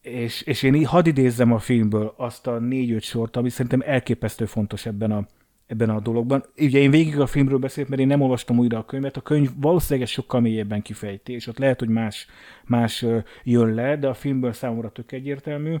[0.00, 4.86] És, és én hadd idézzem a filmből azt a négy-öt sort, ami szerintem elképesztő fontos
[4.86, 5.26] ebben a,
[5.68, 6.44] ebben a dologban.
[6.58, 9.16] Ugye én végig a filmről beszélek, mert én nem olvastam újra a könyvet.
[9.16, 12.26] A könyv valószínűleg sokkal mélyebben kifejti, és ott lehet, hogy más,
[12.64, 13.04] más
[13.44, 15.76] jön le, de a filmből számomra tök egyértelmű.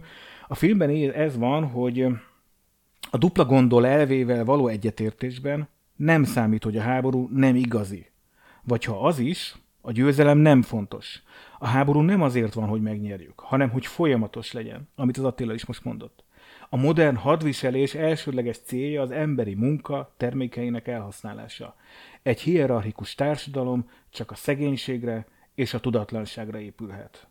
[0.48, 2.06] A filmben ez van, hogy
[3.10, 8.06] a dupla gondol elvével való egyetértésben nem számít, hogy a háború nem igazi.
[8.64, 11.22] Vagy ha az is, a győzelem nem fontos.
[11.58, 15.66] A háború nem azért van, hogy megnyerjük, hanem hogy folyamatos legyen, amit az Attila is
[15.66, 16.24] most mondott.
[16.70, 21.76] A modern hadviselés elsődleges célja az emberi munka termékeinek elhasználása.
[22.22, 27.28] Egy hierarchikus társadalom csak a szegénységre és a tudatlanságra épülhet.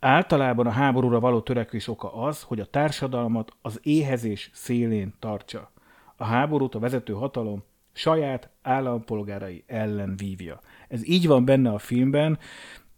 [0.00, 5.70] Általában a háborúra való törekvés oka az, hogy a társadalmat az éhezés szélén tartsa.
[6.16, 7.62] A háborút a vezető hatalom
[7.92, 10.60] saját állampolgárai ellen vívja.
[10.88, 12.38] Ez így van benne a filmben,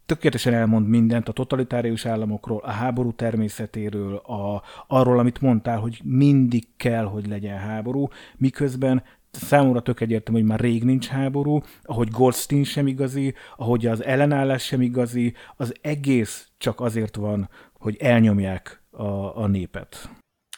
[0.05, 6.67] tökéletesen elmond mindent a totalitárius államokról, a háború természetéről, a, arról, amit mondtál, hogy mindig
[6.77, 12.63] kell, hogy legyen háború, miközben számomra tök egyértelmű, hogy már rég nincs háború, ahogy Goldstein
[12.63, 19.37] sem igazi, ahogy az ellenállás sem igazi, az egész csak azért van, hogy elnyomják a,
[19.41, 20.09] a népet.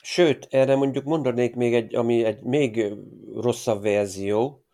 [0.02, 2.94] Sőt, erre mondjuk mondanék még egy, ami egy még
[3.36, 4.66] rosszabb verzió,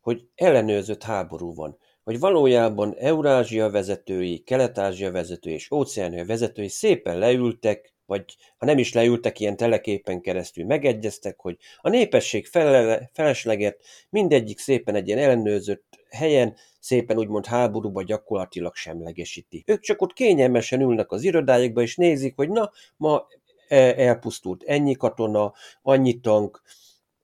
[0.00, 7.94] hogy ellenőrzött háború van hogy valójában Eurázsia vezetői, Kelet-Ázsia vezetői és Óceánia vezetői szépen leültek,
[8.04, 8.24] vagy
[8.56, 14.94] ha nem is leültek, ilyen teleképen keresztül megegyeztek, hogy a népesség felele, felesleget mindegyik szépen
[14.94, 19.64] egy ilyen ellenőrzött helyen, szépen úgymond háborúba gyakorlatilag semlegesíti.
[19.66, 23.26] Ők csak ott kényelmesen ülnek az irodájukba, és nézik, hogy na, ma
[23.68, 25.52] e, elpusztult ennyi katona,
[25.82, 26.62] annyi tank,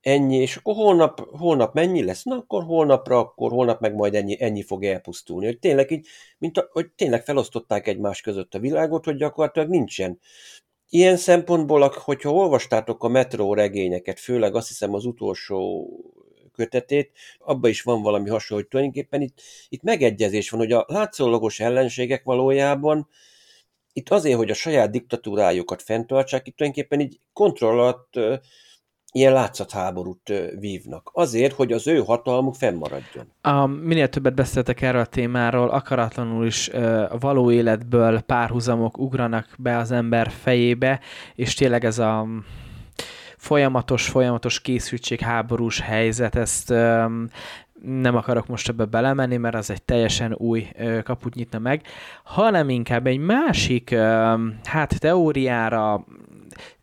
[0.03, 2.22] ennyi, és akkor holnap, holnap mennyi lesz?
[2.22, 5.46] Na, akkor holnapra, akkor holnap meg majd ennyi, ennyi fog elpusztulni.
[5.46, 6.07] Hogy tényleg így,
[6.38, 10.20] mint a, hogy tényleg felosztották egymás között a világot, hogy gyakorlatilag nincsen.
[10.88, 15.88] Ilyen szempontból, hogyha olvastátok a metró regényeket, főleg azt hiszem az utolsó
[16.53, 21.61] kötetét, abban is van valami hasonló, hogy tulajdonképpen itt, itt megegyezés van, hogy a látszólagos
[21.61, 23.09] ellenségek valójában
[23.92, 28.18] itt azért, hogy a saját diktatúrájukat fenntartsák, itt tulajdonképpen így kontroll alatt
[29.12, 31.10] ilyen látszatháborút vívnak.
[31.12, 33.32] Azért, hogy az ő hatalmuk fennmaradjon.
[33.40, 36.68] A, minél többet beszéltek erről a témáról, akaratlanul is
[37.08, 41.00] a való életből párhuzamok ugranak be az ember fejébe,
[41.34, 42.26] és tényleg ez a
[43.36, 46.68] folyamatos, folyamatos készültség, háborús helyzet, ezt
[47.82, 50.68] nem akarok most ebbe belemenni, mert az egy teljesen új
[51.04, 51.82] kaput nyitna meg,
[52.24, 53.94] hanem inkább egy másik,
[54.64, 56.04] hát teóriára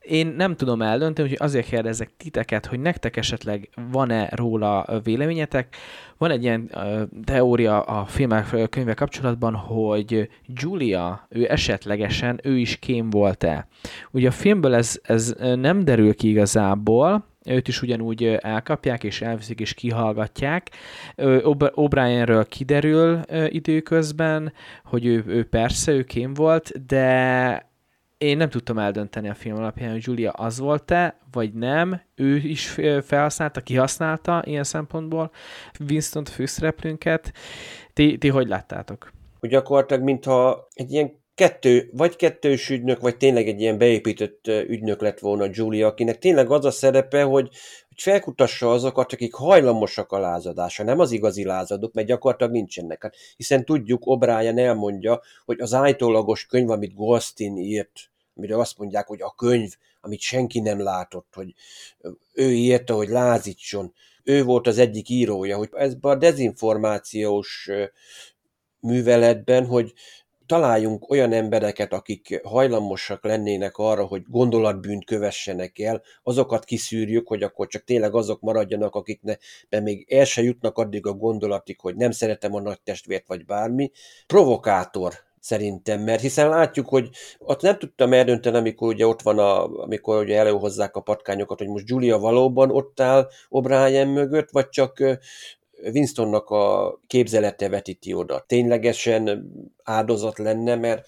[0.09, 5.75] én nem tudom eldönteni, hogy azért kérdezek titeket, hogy nektek esetleg van-e róla véleményetek.
[6.17, 6.71] Van egy ilyen
[7.23, 13.67] teória a filmek könyve kapcsolatban, hogy Julia, ő esetlegesen, ő is kém volt-e.
[14.11, 19.59] Ugye a filmből ez, ez nem derül ki igazából, őt is ugyanúgy elkapják, és elviszik,
[19.59, 20.69] és kihallgatják.
[21.17, 24.53] O'Brienről kiderül időközben,
[24.83, 27.68] hogy ő, ő persze, ő kém volt, de
[28.19, 32.01] én nem tudtam eldönteni a film alapján, hogy Julia az volt-e, vagy nem.
[32.15, 32.67] Ő is
[33.01, 35.31] felhasználta, kihasználta ilyen szempontból
[35.89, 37.33] Winston főszereplőnket.
[37.93, 39.11] Ti, ti hogy láttátok?
[39.39, 45.01] Hogy gyakorlatilag, mintha egy ilyen kettő, vagy kettős ügynök, vagy tényleg egy ilyen beépített ügynök
[45.01, 47.49] lett volna Julia, akinek tényleg az a szerepe, hogy,
[48.01, 53.01] felkutassa azokat, akik hajlamosak a lázadásra, nem az igazi lázadók, mert gyakorlatilag nincsenek.
[53.01, 59.07] Hát, hiszen tudjuk, O'Brien elmondja, hogy az állítólagos könyv, amit Goldstein írt, amire azt mondják,
[59.07, 61.53] hogy a könyv, amit senki nem látott, hogy
[62.33, 63.93] ő írta, hogy lázítson.
[64.23, 67.69] Ő volt az egyik írója, hogy ez a dezinformációs
[68.79, 69.93] műveletben, hogy
[70.49, 77.67] találjunk olyan embereket, akik hajlamosak lennének arra, hogy gondolatbűnt kövessenek el, azokat kiszűrjük, hogy akkor
[77.67, 82.55] csak tényleg azok maradjanak, akiknek még el se jutnak addig a gondolatig, hogy nem szeretem
[82.55, 83.91] a nagy testvért vagy bármi.
[84.27, 89.63] Provokátor szerintem, mert hiszen látjuk, hogy ott nem tudtam eldönteni, amikor ugye ott van, a,
[89.63, 95.03] amikor ugye előhozzák a patkányokat, hogy most Julia valóban ott áll O'Brien mögött, vagy csak
[95.93, 98.43] Winstonnak a képzelete vetíti oda.
[98.47, 99.51] Ténylegesen
[99.83, 101.07] áldozat lenne, mert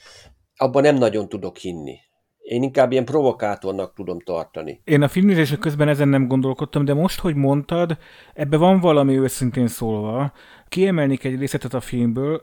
[0.55, 1.97] abban nem nagyon tudok hinni.
[2.41, 4.81] Én inkább ilyen provokátornak tudom tartani.
[4.83, 7.97] Én a filmnézések közben ezen nem gondolkodtam, de most, hogy mondtad,
[8.33, 10.31] ebbe van valami őszintén szólva.
[10.67, 12.41] Kiemelnék egy részletet a filmből,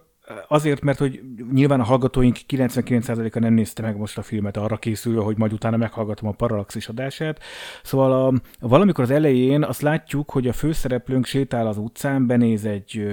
[0.49, 1.21] azért, mert hogy
[1.53, 5.77] nyilván a hallgatóink 99%-a nem nézte meg most a filmet arra készülve, hogy majd utána
[5.77, 7.43] meghallgatom a Parallaxis adását.
[7.83, 13.07] Szóval a, valamikor az elején azt látjuk, hogy a főszereplőnk sétál az utcán, benéz egy,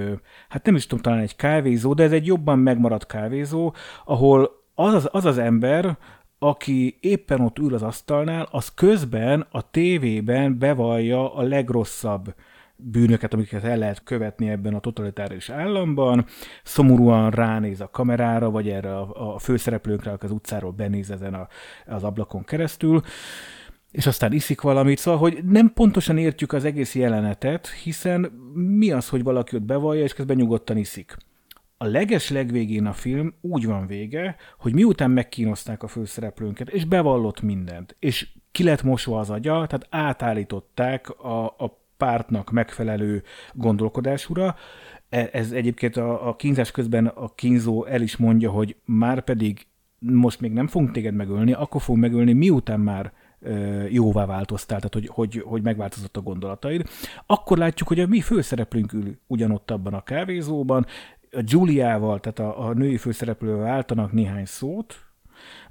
[0.48, 4.94] hát nem is tudom, talán egy kávézó, de ez egy jobban megmaradt kávézó, ahol az
[4.94, 5.96] az, az, az ember,
[6.38, 12.34] aki éppen ott ül az asztalnál, az közben a tévében bevallja a legrosszabb
[12.76, 16.24] bűnöket, amiket el lehet követni ebben a totalitárius államban,
[16.62, 21.48] szomorúan ránéz a kamerára, vagy erre a, a főszereplőnkre, aki az utcáról benéz ezen a,
[21.86, 23.02] az ablakon keresztül,
[23.90, 28.20] és aztán iszik valamit, szóval, hogy nem pontosan értjük az egész jelenetet, hiszen
[28.54, 31.16] mi az, hogy valaki ott bevallja, és közben nyugodtan iszik.
[31.78, 37.40] A leges legvégén a film úgy van vége, hogy miután megkínozták a főszereplőnket, és bevallott
[37.40, 43.22] mindent, és ki lett mosva az agya, tehát átállították a, a pártnak megfelelő
[43.52, 44.56] gondolkodásúra.
[45.08, 49.66] E, ez egyébként a, a kínzás közben a kínzó el is mondja, hogy már pedig
[49.98, 53.12] most még nem fogunk téged megölni, akkor fogunk megölni, miután már
[53.88, 56.88] jóvá változtál, tehát hogy, hogy, hogy megváltozott a gondolataid.
[57.26, 60.86] Akkor látjuk, hogy a mi főszereplőnk ül ugyanott abban a kávézóban,
[61.30, 64.94] a Giuliával, tehát a, a női főszereplővel váltanak néhány szót,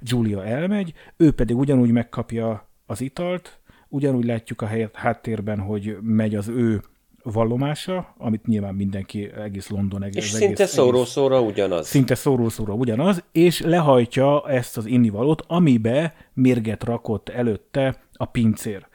[0.00, 3.60] Giulia elmegy, ő pedig ugyanúgy megkapja az italt,
[3.96, 6.82] Ugyanúgy látjuk a helyet háttérben, hogy megy az ő
[7.22, 10.24] vallomása, amit nyilván mindenki, egész London, egész...
[10.24, 11.86] És szinte szóró-szóra ugyanaz.
[11.86, 18.86] Szinte szóró-szóra ugyanaz, és lehajtja ezt az innivalót, amibe mérget rakott előtte a pincér.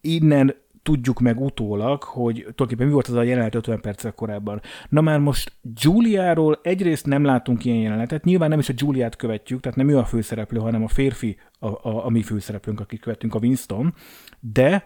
[0.00, 4.60] Innen tudjuk meg utólag, hogy tulajdonképpen mi volt az a jelenet 50 perccel korábban.
[4.88, 9.60] Na már most Giuliáról egyrészt nem látunk ilyen jelenetet, nyilván nem is a Giuliát követjük,
[9.60, 13.34] tehát nem ő a főszereplő, hanem a férfi, a, a, a mi főszereplőnk, akit követünk,
[13.34, 13.94] a Winston,
[14.40, 14.84] de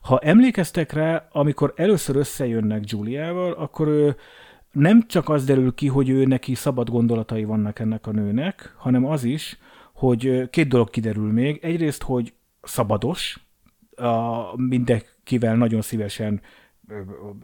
[0.00, 4.16] ha emlékeztek rá, amikor először összejönnek Giuliával, akkor ő
[4.72, 9.04] nem csak az derül ki, hogy ő neki szabad gondolatai vannak ennek a nőnek, hanem
[9.04, 9.58] az is,
[9.92, 11.58] hogy két dolog kiderül még.
[11.62, 12.32] Egyrészt, hogy
[12.62, 13.49] szabados,
[14.00, 16.40] a, mindenkivel nagyon szívesen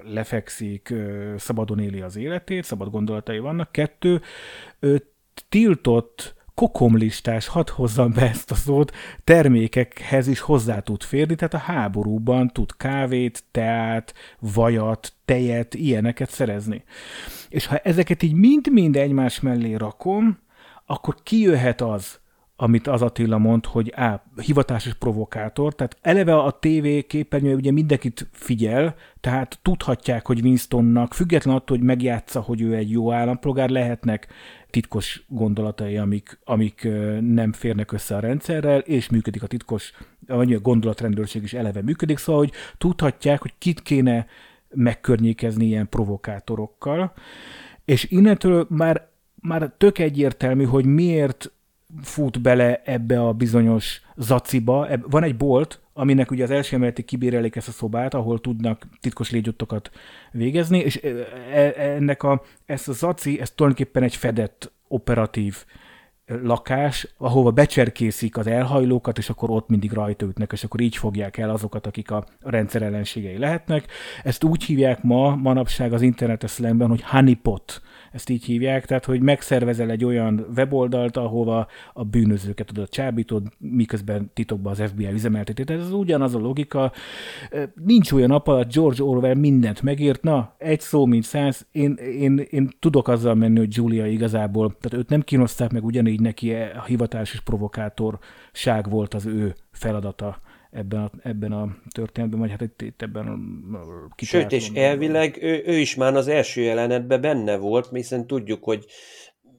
[0.02, 0.94] lefekszik,
[1.36, 3.72] szabadon éli az életét, szabad gondolatai vannak.
[3.72, 4.20] Kettő,
[5.48, 8.92] tiltott kokomlistás, hadd hozzam be ezt a szót,
[9.24, 16.84] termékekhez is hozzá tud férni, tehát a háborúban tud kávét, teát, vajat, tejet, ilyeneket szerezni.
[17.48, 20.38] És ha ezeket így mind-mind egymás mellé rakom,
[20.86, 22.20] akkor kijöhet az,
[22.56, 28.28] amit az Attila mond, hogy á, hivatásos provokátor, tehát eleve a TV képernyő ugye mindenkit
[28.32, 34.28] figyel, tehát tudhatják, hogy Winstonnak, független attól, hogy megjátsza, hogy ő egy jó állampolgár, lehetnek
[34.70, 36.88] titkos gondolatai, amik, amik
[37.20, 39.92] nem férnek össze a rendszerrel, és működik a titkos,
[40.26, 44.26] vagy a gondolatrendőrség is eleve működik, szóval, hogy tudhatják, hogy kit kéne
[44.68, 47.12] megkörnyékezni ilyen provokátorokkal,
[47.84, 51.50] és innentől már, már tök egyértelmű, hogy miért
[52.02, 54.88] fut bele ebbe a bizonyos zaciba.
[55.08, 59.30] Van egy bolt, aminek ugye az első emeleti kibérelik ezt a szobát, ahol tudnak titkos
[59.30, 59.90] légyottokat
[60.32, 61.08] végezni, és e,
[61.52, 65.64] e, ennek a, ezt a zaci, ez tulajdonképpen egy fedett operatív
[66.26, 71.36] lakás, ahova becserkészik az elhajlókat, és akkor ott mindig rajta ütnek, és akkor így fogják
[71.36, 73.86] el azokat, akik a rendszer ellenségei lehetnek.
[74.22, 77.82] Ezt úgy hívják ma, manapság az internetes szlengben, hogy honeypot
[78.16, 84.30] ezt így hívják, tehát hogy megszervezel egy olyan weboldalt, ahova a bűnözőket oda csábítod, miközben
[84.34, 85.64] titokban az FBI üzemelteti.
[85.64, 86.92] Tehát ez ugyanaz a logika.
[87.74, 92.68] Nincs olyan alatt George Orwell mindent megírt, na, egy szó, mint száz, én, én, én
[92.78, 97.40] tudok azzal menni, hogy Julia igazából, tehát őt nem kínozták meg, ugyanígy neki a hivatásos
[97.40, 100.38] provokátorság volt az ő feladata
[100.70, 103.36] ebben a, ebben a történetben, vagy hát itt, itt ebben a
[104.16, 108.86] Sőt, és elvileg ő, ő is már az első jelenetben benne volt, hiszen tudjuk, hogy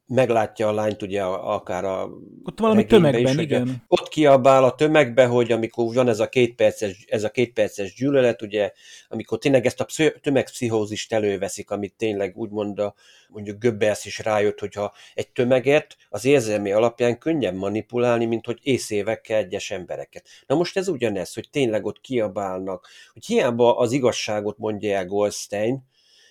[0.07, 2.09] meglátja a lányt ugye akár a
[2.43, 3.83] Ott valami tömegben, is, igen.
[3.87, 7.93] Ott kiabál a tömegbe, hogy amikor van ez a két perces, ez a két perces
[7.93, 8.71] gyűlölet, ugye,
[9.09, 9.85] amikor tényleg ezt a
[10.21, 12.93] tömegpszichózist előveszik, amit tényleg úgymond a,
[13.29, 19.37] mondjuk Göbbels is rájött, hogyha egy tömeget az érzelmi alapján könnyen manipulálni, mint hogy észévekkel
[19.37, 20.27] egyes embereket.
[20.45, 25.83] Na most ez ugyanez, hogy tényleg ott kiabálnak, hogy hiába az igazságot mondja el Goldstein,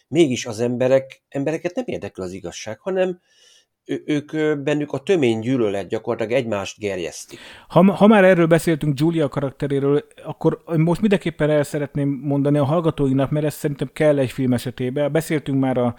[0.08, 3.20] mégis az emberek, embereket nem érdekli az igazság, hanem
[4.04, 7.38] ők bennük a tömény gyűlölet gyakorlatilag egymást gerjesztik.
[7.68, 13.30] Ha, ha már erről beszéltünk Julia karakteréről, akkor most mindenképpen el szeretném mondani a hallgatóinak,
[13.30, 15.12] mert ez szerintem kell egy film esetében.
[15.12, 15.94] Beszéltünk már a,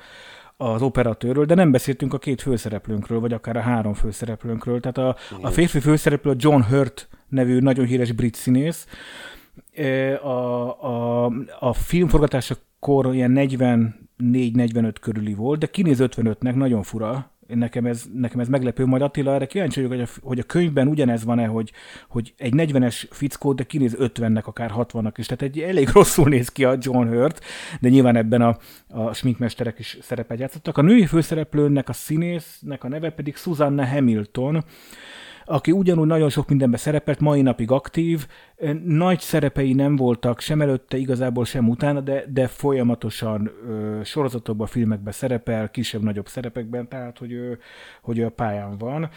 [0.57, 4.79] az operatőrről, de nem beszéltünk a két főszereplőnkről, vagy akár a három főszereplőnkről.
[4.79, 8.87] Tehát a, a férfi főszereplő a John Hurt nevű nagyon híres brit színész.
[10.21, 11.25] A, a,
[11.59, 13.33] a filmforgatásakor ilyen
[14.19, 18.85] 44-45 körüli volt, de kinéz 55-nek, nagyon fura nekem ez, nekem ez meglepő.
[18.85, 21.71] Majd Attila, erre kíváncsi vagyok, hogy a, hogy a könyvben ugyanez van-e, hogy,
[22.07, 25.25] hogy egy 40-es fickó, de kinéz 50-nek, akár 60-nak is.
[25.25, 27.43] Tehát egy elég rosszul néz ki a John Hurt,
[27.79, 30.77] de nyilván ebben a, a sminkmesterek is szerepet játszottak.
[30.77, 34.63] A női főszereplőnek, a színésznek a neve pedig Susanna Hamilton,
[35.49, 38.27] aki ugyanúgy nagyon sok mindenben szerepelt, mai napig aktív,
[38.83, 45.13] nagy szerepei nem voltak sem előtte, igazából sem utána, de, de folyamatosan ö, sorozatokban, filmekben
[45.13, 47.59] szerepel, kisebb-nagyobb szerepekben, tehát hogy, ő,
[48.01, 49.09] hogy ő a pályán van.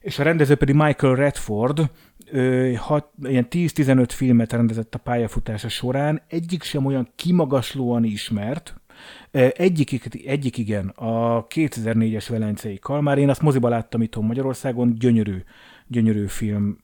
[0.00, 1.90] És a rendező pedig Michael Redford,
[2.30, 8.74] ö, hat, ilyen 10-15 filmet rendezett a pályafutása során, egyik sem olyan kimagaslóan ismert,
[9.52, 15.42] egyik, egyik igen, a 2004-es Velencei Kalmár, én azt moziba láttam itthon Magyarországon, gyönyörű
[15.92, 16.78] gyönyörű film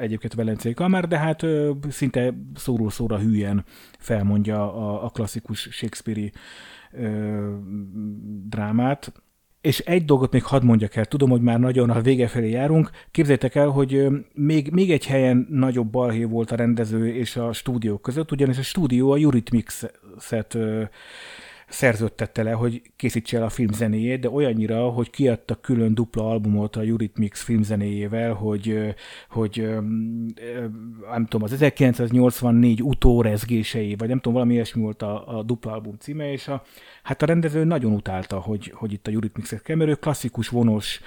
[0.00, 1.46] egyébként Velencei Kamár, de hát
[1.88, 3.64] szinte szóról szóra hülyen
[3.98, 6.32] felmondja a, a klasszikus Shakespeare-i
[8.48, 9.12] drámát.
[9.60, 12.90] És egy dolgot még hadd mondjak el, tudom, hogy már nagyon a vége felé járunk.
[13.10, 17.98] Képzeljétek el, hogy még, még egy helyen nagyobb balhé volt a rendező és a stúdió
[17.98, 20.56] között, ugyanis a stúdió a Eurythmics-et
[21.70, 26.80] szerződtette le, hogy készítse el a filmzenéjét, de olyannyira, hogy kiadta külön dupla albumot a
[26.80, 28.94] Eurythmics filmzenéjével, hogy,
[29.28, 29.68] hogy
[31.10, 35.96] nem tudom, az 1984 utórezgései, vagy nem tudom, valami ilyesmi volt a, a dupla album
[35.98, 36.62] címe, és a,
[37.02, 41.00] hát a rendező nagyon utálta, hogy, hogy itt a Eurythmics-et kell, mert ő klasszikus vonos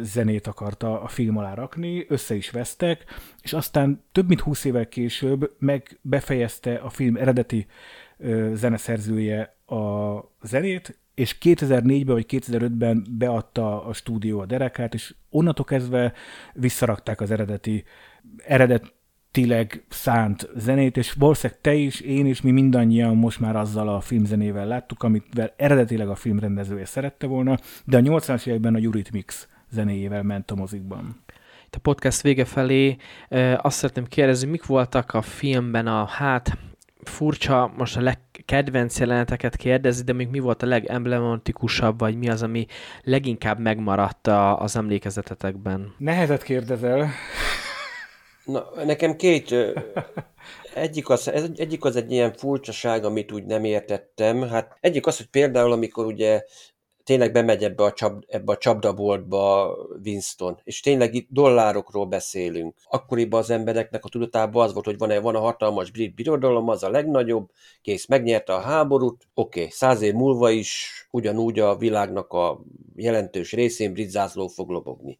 [0.00, 3.04] zenét akarta a film alá rakni, össze is vesztek,
[3.42, 7.66] és aztán több mint húsz évvel később meg befejezte a film eredeti
[8.52, 16.12] zeneszerzője a zenét, és 2004-ben vagy 2005-ben beadta a stúdió a derekát, és onnantól kezdve
[16.54, 17.84] visszarakták az eredeti,
[18.46, 24.00] eredetileg szánt zenét, és valószínűleg te is, én is, mi mindannyian most már azzal a
[24.00, 29.34] filmzenével láttuk, amit eredetileg a filmrendezője szerette volna, de a 80-as években a Eurythmics
[29.70, 31.22] zenéjével ment a mozikban.
[31.66, 32.96] Itt a podcast vége felé
[33.56, 36.58] azt szeretném kérdezni, mik voltak a filmben a hát
[37.02, 42.42] furcsa most a legkedvenc jeleneteket kérdezi, de még mi volt a legemblematikusabb, vagy mi az,
[42.42, 42.66] ami
[43.02, 44.26] leginkább megmaradt
[44.58, 45.94] az emlékezetetekben?
[45.98, 47.10] Nehezet kérdezel.
[48.44, 49.54] Na, nekem két,
[50.74, 54.48] egyik az, ez, egyik az egy ilyen furcsaság, amit úgy nem értettem.
[54.48, 56.42] Hát egyik az, hogy például, amikor ugye
[57.10, 62.74] tényleg bemegy ebbe a, csap, ebbe a csapdaboltba Winston, és tényleg itt dollárokról beszélünk.
[62.84, 66.68] Akkoriban az embereknek a tudatában az volt, hogy van, -e, van a hatalmas brit birodalom,
[66.68, 67.50] az a legnagyobb,
[67.82, 72.60] kész, megnyerte a háborút, oké, okay, száz év múlva is ugyanúgy a világnak a
[72.96, 75.18] jelentős részén brit zászló fog lobogni.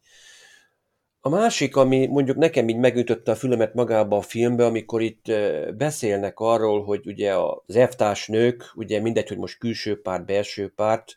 [1.20, 5.32] A másik, ami mondjuk nekem így megütötte a fülemet magába a filmbe, amikor itt
[5.76, 7.34] beszélnek arról, hogy ugye
[7.66, 11.16] az elvtárs nők, ugye mindegy, hogy most külső párt, belső párt,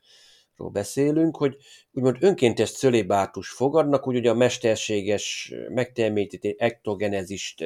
[0.57, 1.57] beszélünk, hogy
[1.91, 7.63] úgymond önkéntes cölébátus fogadnak, hogy ugye a mesterséges megtermétítő ektogenezist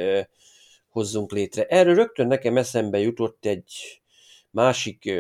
[0.89, 1.65] hozzunk létre.
[1.65, 4.01] Erről rögtön nekem eszembe jutott egy
[4.49, 5.11] másik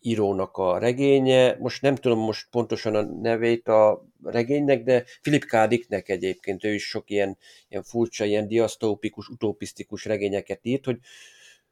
[0.00, 5.66] írónak a regénye, most nem tudom most pontosan a nevét a regénynek, de Philip K.
[5.66, 7.38] Dicknek egyébként, ő is sok ilyen,
[7.68, 10.98] ilyen furcsa, ilyen diasztópikus, utopisztikus regényeket írt, hogy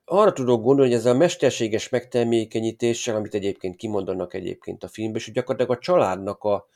[0.08, 5.24] arra tudok gondolni, hogy ezzel a mesterséges megtermékenyítéssel, amit egyébként kimondanak egyébként a filmben, és
[5.24, 6.66] hogy gyakorlatilag a családnak a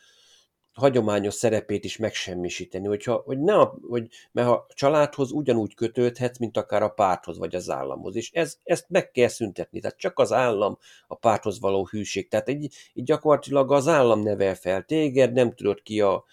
[0.72, 6.56] hagyományos szerepét is megsemmisíteni, hogyha, hogy ne a, hogy, mert a családhoz ugyanúgy kötődhetsz, mint
[6.56, 10.32] akár a párthoz vagy az államhoz, és ez, ezt meg kell szüntetni, tehát csak az
[10.32, 15.54] állam a párthoz való hűség, tehát így, így gyakorlatilag az állam nevel fel téged, nem
[15.54, 16.24] tudod ki a,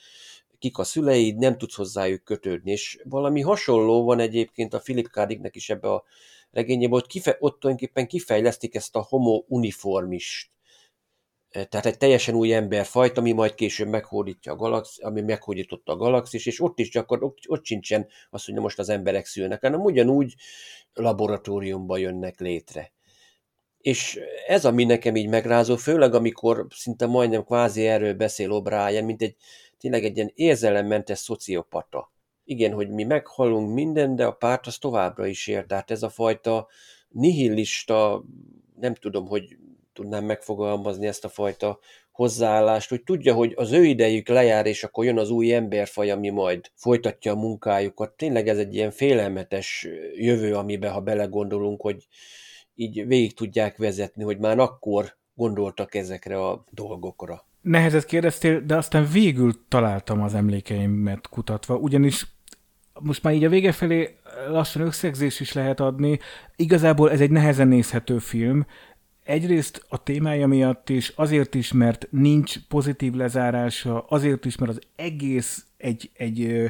[0.60, 5.56] kik a szüleid, nem tudsz hozzájuk kötődni, és valami hasonló van egyébként a Philip K.
[5.56, 6.04] is ebbe a
[6.58, 10.50] regényében, ott, kife, ott tulajdonképpen kifejlesztik ezt a homo uniformist,
[11.50, 15.96] e, tehát egy teljesen új emberfajt, ami majd később meghódítja a galax, ami meghódította a
[15.96, 19.82] galaxis, és ott is csak ott, ott sincsen az, hogy most az emberek szülnek, hanem
[19.82, 20.36] ugyanúgy
[20.94, 22.92] laboratóriumba jönnek létre.
[23.78, 29.22] És ez, ami nekem így megrázó, főleg amikor szinte majdnem kvázi erről beszél O'Brien, mint
[29.22, 29.36] egy
[29.78, 32.12] tényleg egy ilyen érzelemmentes szociopata
[32.48, 35.66] igen, hogy mi meghalunk minden, de a párt az továbbra is ér.
[35.66, 36.68] Tehát ez a fajta
[37.10, 38.24] nihilista,
[38.80, 39.58] nem tudom, hogy
[39.94, 41.80] tudnám megfogalmazni ezt a fajta
[42.12, 46.30] hozzáállást, hogy tudja, hogy az ő idejük lejár, és akkor jön az új emberfaj, ami
[46.30, 48.12] majd folytatja a munkájukat.
[48.12, 52.08] Tényleg ez egy ilyen félelmetes jövő, amiben, ha belegondolunk, hogy
[52.76, 57.46] így végig tudják vezetni, hogy már akkor gondoltak ezekre a dolgokra.
[57.62, 62.37] Nehezet kérdeztél, de aztán végül találtam az emlékeimet kutatva, ugyanis
[63.00, 64.16] most már így a vége felé
[64.50, 66.20] lassan összegzés is lehet adni.
[66.56, 68.66] Igazából ez egy nehezen nézhető film,
[69.28, 74.82] egyrészt a témája miatt is, azért is, mert nincs pozitív lezárása, azért is, mert az
[74.96, 76.70] egész egy, egy,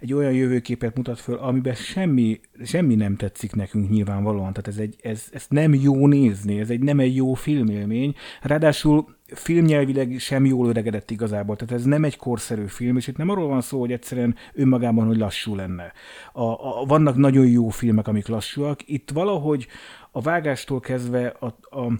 [0.00, 4.52] egy olyan jövőképet mutat föl, amiben semmi, semmi nem tetszik nekünk nyilvánvalóan.
[4.52, 8.14] Tehát ez, egy, ez, ez nem jó nézni, ez egy nem egy jó filmélmény.
[8.42, 13.28] Ráadásul filmnyelvileg sem jól öregedett igazából, tehát ez nem egy korszerű film, és itt nem
[13.28, 15.92] arról van szó, hogy egyszerűen önmagában, hogy lassú lenne.
[16.32, 19.66] A, a, vannak nagyon jó filmek, amik lassúak, itt valahogy
[20.10, 21.46] a vágástól kezdve a,
[21.78, 21.92] a,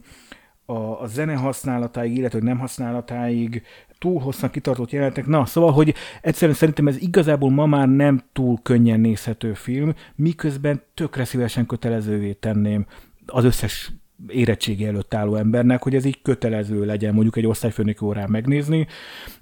[0.72, 3.62] a, a zene használatáig, illetve nem használatáig,
[3.98, 5.26] túl hosszan kitartott jelenetek.
[5.26, 10.82] Na, szóval, hogy egyszerűen szerintem ez igazából ma már nem túl könnyen nézhető film, miközben
[10.94, 12.86] tökre szívesen kötelezővé tenném
[13.26, 13.92] az összes
[14.28, 18.86] érettségi előtt álló embernek, hogy ez így kötelező legyen mondjuk egy osztályfőnök órán megnézni.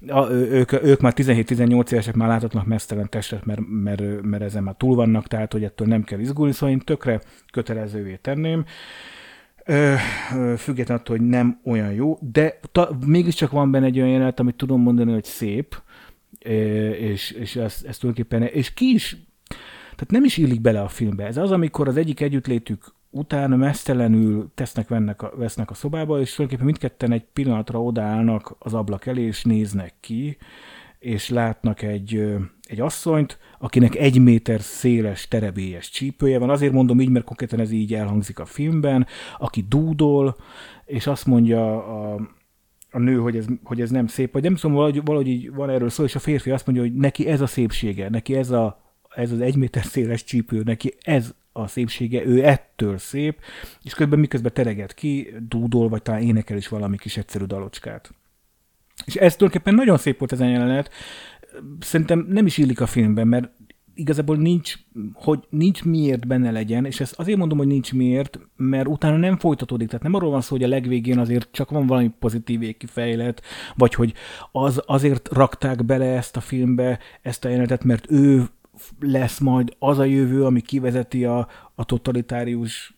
[0.07, 4.75] A, ők, ők már 17-18 évesek már láthatnak mesztelen testet, mert, mert, mert ezen már
[4.77, 7.21] túl vannak, tehát hogy ettől nem kell izgulni, szóval én tökre
[7.51, 8.65] kötelezővé tenném.
[9.65, 9.93] Ö,
[10.57, 14.55] függetlenül attól, hogy nem olyan jó, de ta, mégiscsak van benne egy olyan jelenet, amit
[14.55, 15.81] tudom mondani, hogy szép,
[16.99, 19.17] és, és ezt, ezt tulajdonképpen, és ki is,
[19.81, 21.25] tehát nem is illik bele a filmbe.
[21.25, 26.33] Ez az, amikor az egyik együttlétük utána mesztelenül tesznek, vennek a, vesznek a szobába, és
[26.33, 30.37] tulajdonképpen mindketten egy pillanatra odaállnak az ablak elé, és néznek ki,
[30.99, 32.25] és látnak egy,
[32.61, 36.49] egy asszonyt, akinek egy méter széles terebélyes csípője van.
[36.49, 39.07] Azért mondom így, mert konkrétan ez így elhangzik a filmben,
[39.37, 40.35] aki dúdol,
[40.85, 42.19] és azt mondja a,
[42.91, 45.69] a nő, hogy ez, hogy ez nem szép, vagy nem tudom, valahogy, valahogy így van
[45.69, 48.81] erről szó, és a férfi azt mondja, hogy neki ez a szépsége, neki ez, a,
[49.15, 53.39] ez az egy méter széles csípő, neki ez a szépsége, ő ettől szép,
[53.83, 58.13] és közben miközben tereget ki, dúdol, vagy talán énekel is valami kis egyszerű dalocskát.
[59.05, 60.89] És ez tulajdonképpen nagyon szép volt ez a jelenet.
[61.79, 63.51] Szerintem nem is illik a filmben, mert
[63.95, 64.75] igazából nincs,
[65.13, 69.37] hogy nincs miért benne legyen, és ezt azért mondom, hogy nincs miért, mert utána nem
[69.37, 69.87] folytatódik.
[69.87, 73.41] Tehát nem arról van szó, hogy a legvégén azért csak van valami pozitív kifejlet,
[73.75, 74.13] vagy hogy
[74.51, 78.45] az, azért rakták bele ezt a filmbe, ezt a jelenetet, mert ő
[78.99, 82.97] lesz majd az a jövő, ami kivezeti a, a totalitárius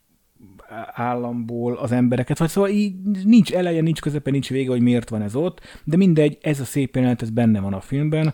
[0.93, 5.21] államból az embereket, vagy szóval így nincs eleje, nincs közepe, nincs vége, hogy miért van
[5.21, 8.33] ez ott, de mindegy, ez a szép jelenet, ez benne van a filmben.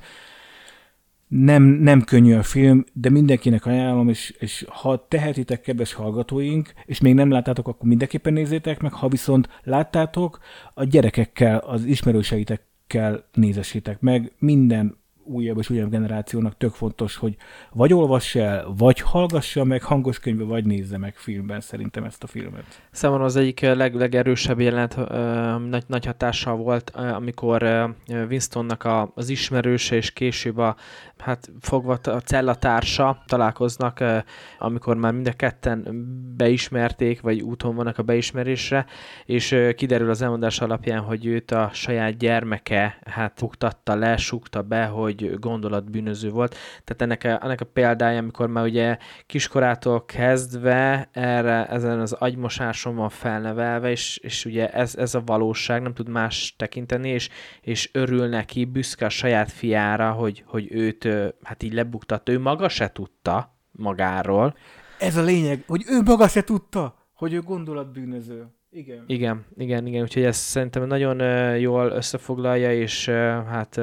[1.27, 6.99] Nem, nem könnyű a film, de mindenkinek ajánlom, és, és ha tehetitek, kedves hallgatóink, és
[6.99, 10.39] még nem láttátok, akkor mindenképpen nézzétek meg, ha viszont láttátok,
[10.73, 17.35] a gyerekekkel, az ismerőseitekkel nézessétek meg, minden újabb és újabb generációnak tök fontos, hogy
[17.71, 22.27] vagy olvass el, vagy hallgassa meg hangos könyvbe, vagy nézze meg filmben szerintem ezt a
[22.27, 22.81] filmet.
[22.91, 24.95] Számomra az egyik leg, legerősebb jelenet
[25.69, 27.63] nagy, nagy hatással volt, amikor
[28.29, 30.75] Winstonnak a, az ismerőse és később a
[31.21, 34.03] hát fogva a cellatársa találkoznak,
[34.57, 36.05] amikor már mind a ketten
[36.37, 38.85] beismerték, vagy úton vannak a beismerésre,
[39.25, 44.85] és kiderül az elmondás alapján, hogy őt a saját gyermeke hát buktatta le, súgta be,
[44.85, 46.55] hogy gondolatbűnöző volt.
[46.83, 52.95] Tehát ennek a, ennek a példája, amikor már ugye kiskorától kezdve erre, ezen az agymosáson
[52.95, 57.29] van felnevelve, és, és ugye ez, ez a valóság, nem tud más tekinteni, és,
[57.61, 61.07] és örül neki, büszke a saját fiára, hogy, hogy őt
[61.43, 64.55] hát így lebuktat, ő maga se tudta magáról.
[64.99, 68.47] Ez a lényeg, hogy ő maga se tudta, hogy ő gondolatbűnöző.
[68.71, 69.03] Igen.
[69.07, 71.19] Igen, igen, igen, úgyhogy ez szerintem nagyon
[71.57, 73.09] jól összefoglalja, és
[73.49, 73.79] hát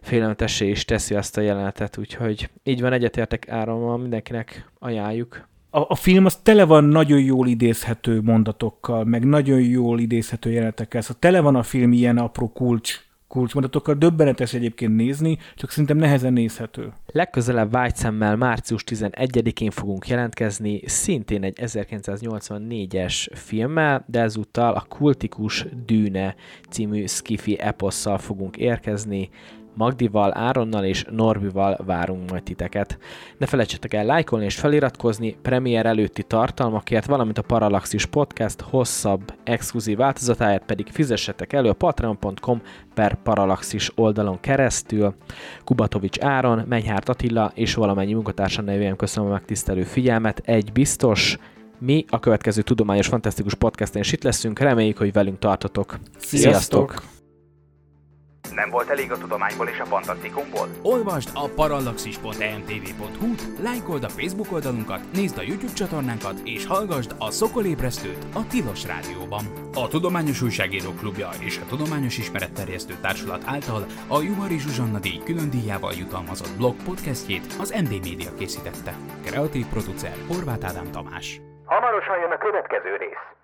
[0.00, 5.48] félelmetessé is teszi azt a jelenetet, úgyhogy így van, egyetértek árammal, mindenkinek ajánljuk.
[5.70, 11.00] A, a film az tele van nagyon jól idézhető mondatokkal, meg nagyon jól idézhető jelenetekkel,
[11.00, 13.00] szóval tele van a film ilyen apró kulcs
[13.30, 13.94] kulcsmondatokkal.
[13.94, 16.92] Döbbenetes egyébként nézni, csak szerintem nehezen nézhető.
[17.06, 26.34] Legközelebb vágyszemmel március 11-én fogunk jelentkezni, szintén egy 1984-es filmmel, de ezúttal a Kultikus Dűne
[26.70, 29.30] című skifi eposszal fogunk érkezni.
[29.74, 32.98] Magdival, Áronnal és Norbival várunk majd titeket.
[33.38, 39.96] Ne felejtsetek el lájkolni és feliratkozni, premier előtti tartalmakért, valamint a Parallaxis Podcast hosszabb, exkluzív
[39.96, 42.60] változatáért pedig fizessetek elő a patreon.com
[42.94, 45.14] per Parallaxis oldalon keresztül.
[45.64, 50.42] Kubatovics Áron, Menyhárt Attila és valamennyi munkatársa nevében köszönöm a megtisztelő figyelmet.
[50.44, 51.38] Egy biztos,
[51.78, 55.98] Mi a következő Tudományos Fantasztikus Podcasten is itt leszünk, reméljük, hogy velünk tartotok.
[56.18, 57.02] Sziasztok!
[58.54, 60.68] Nem volt elég a tudományból és a fantasztikumból?
[60.82, 68.26] Olvasd a parallaxis.emtv.hu, lájkold a Facebook oldalunkat, nézd a YouTube csatornánkat, és hallgassd a Szokolébresztőt
[68.34, 69.44] a Tilos Rádióban.
[69.74, 75.50] A Tudományos Újságírók Klubja és a Tudományos Ismeretterjesztő Társulat által a Juhari Zsuzsanna díj külön
[75.50, 78.94] díjával jutalmazott blog podcastjét az MD Media készítette.
[79.24, 81.40] Kreatív producer Horváth Ádám Tamás.
[81.64, 83.39] Hamarosan jön a következő rész.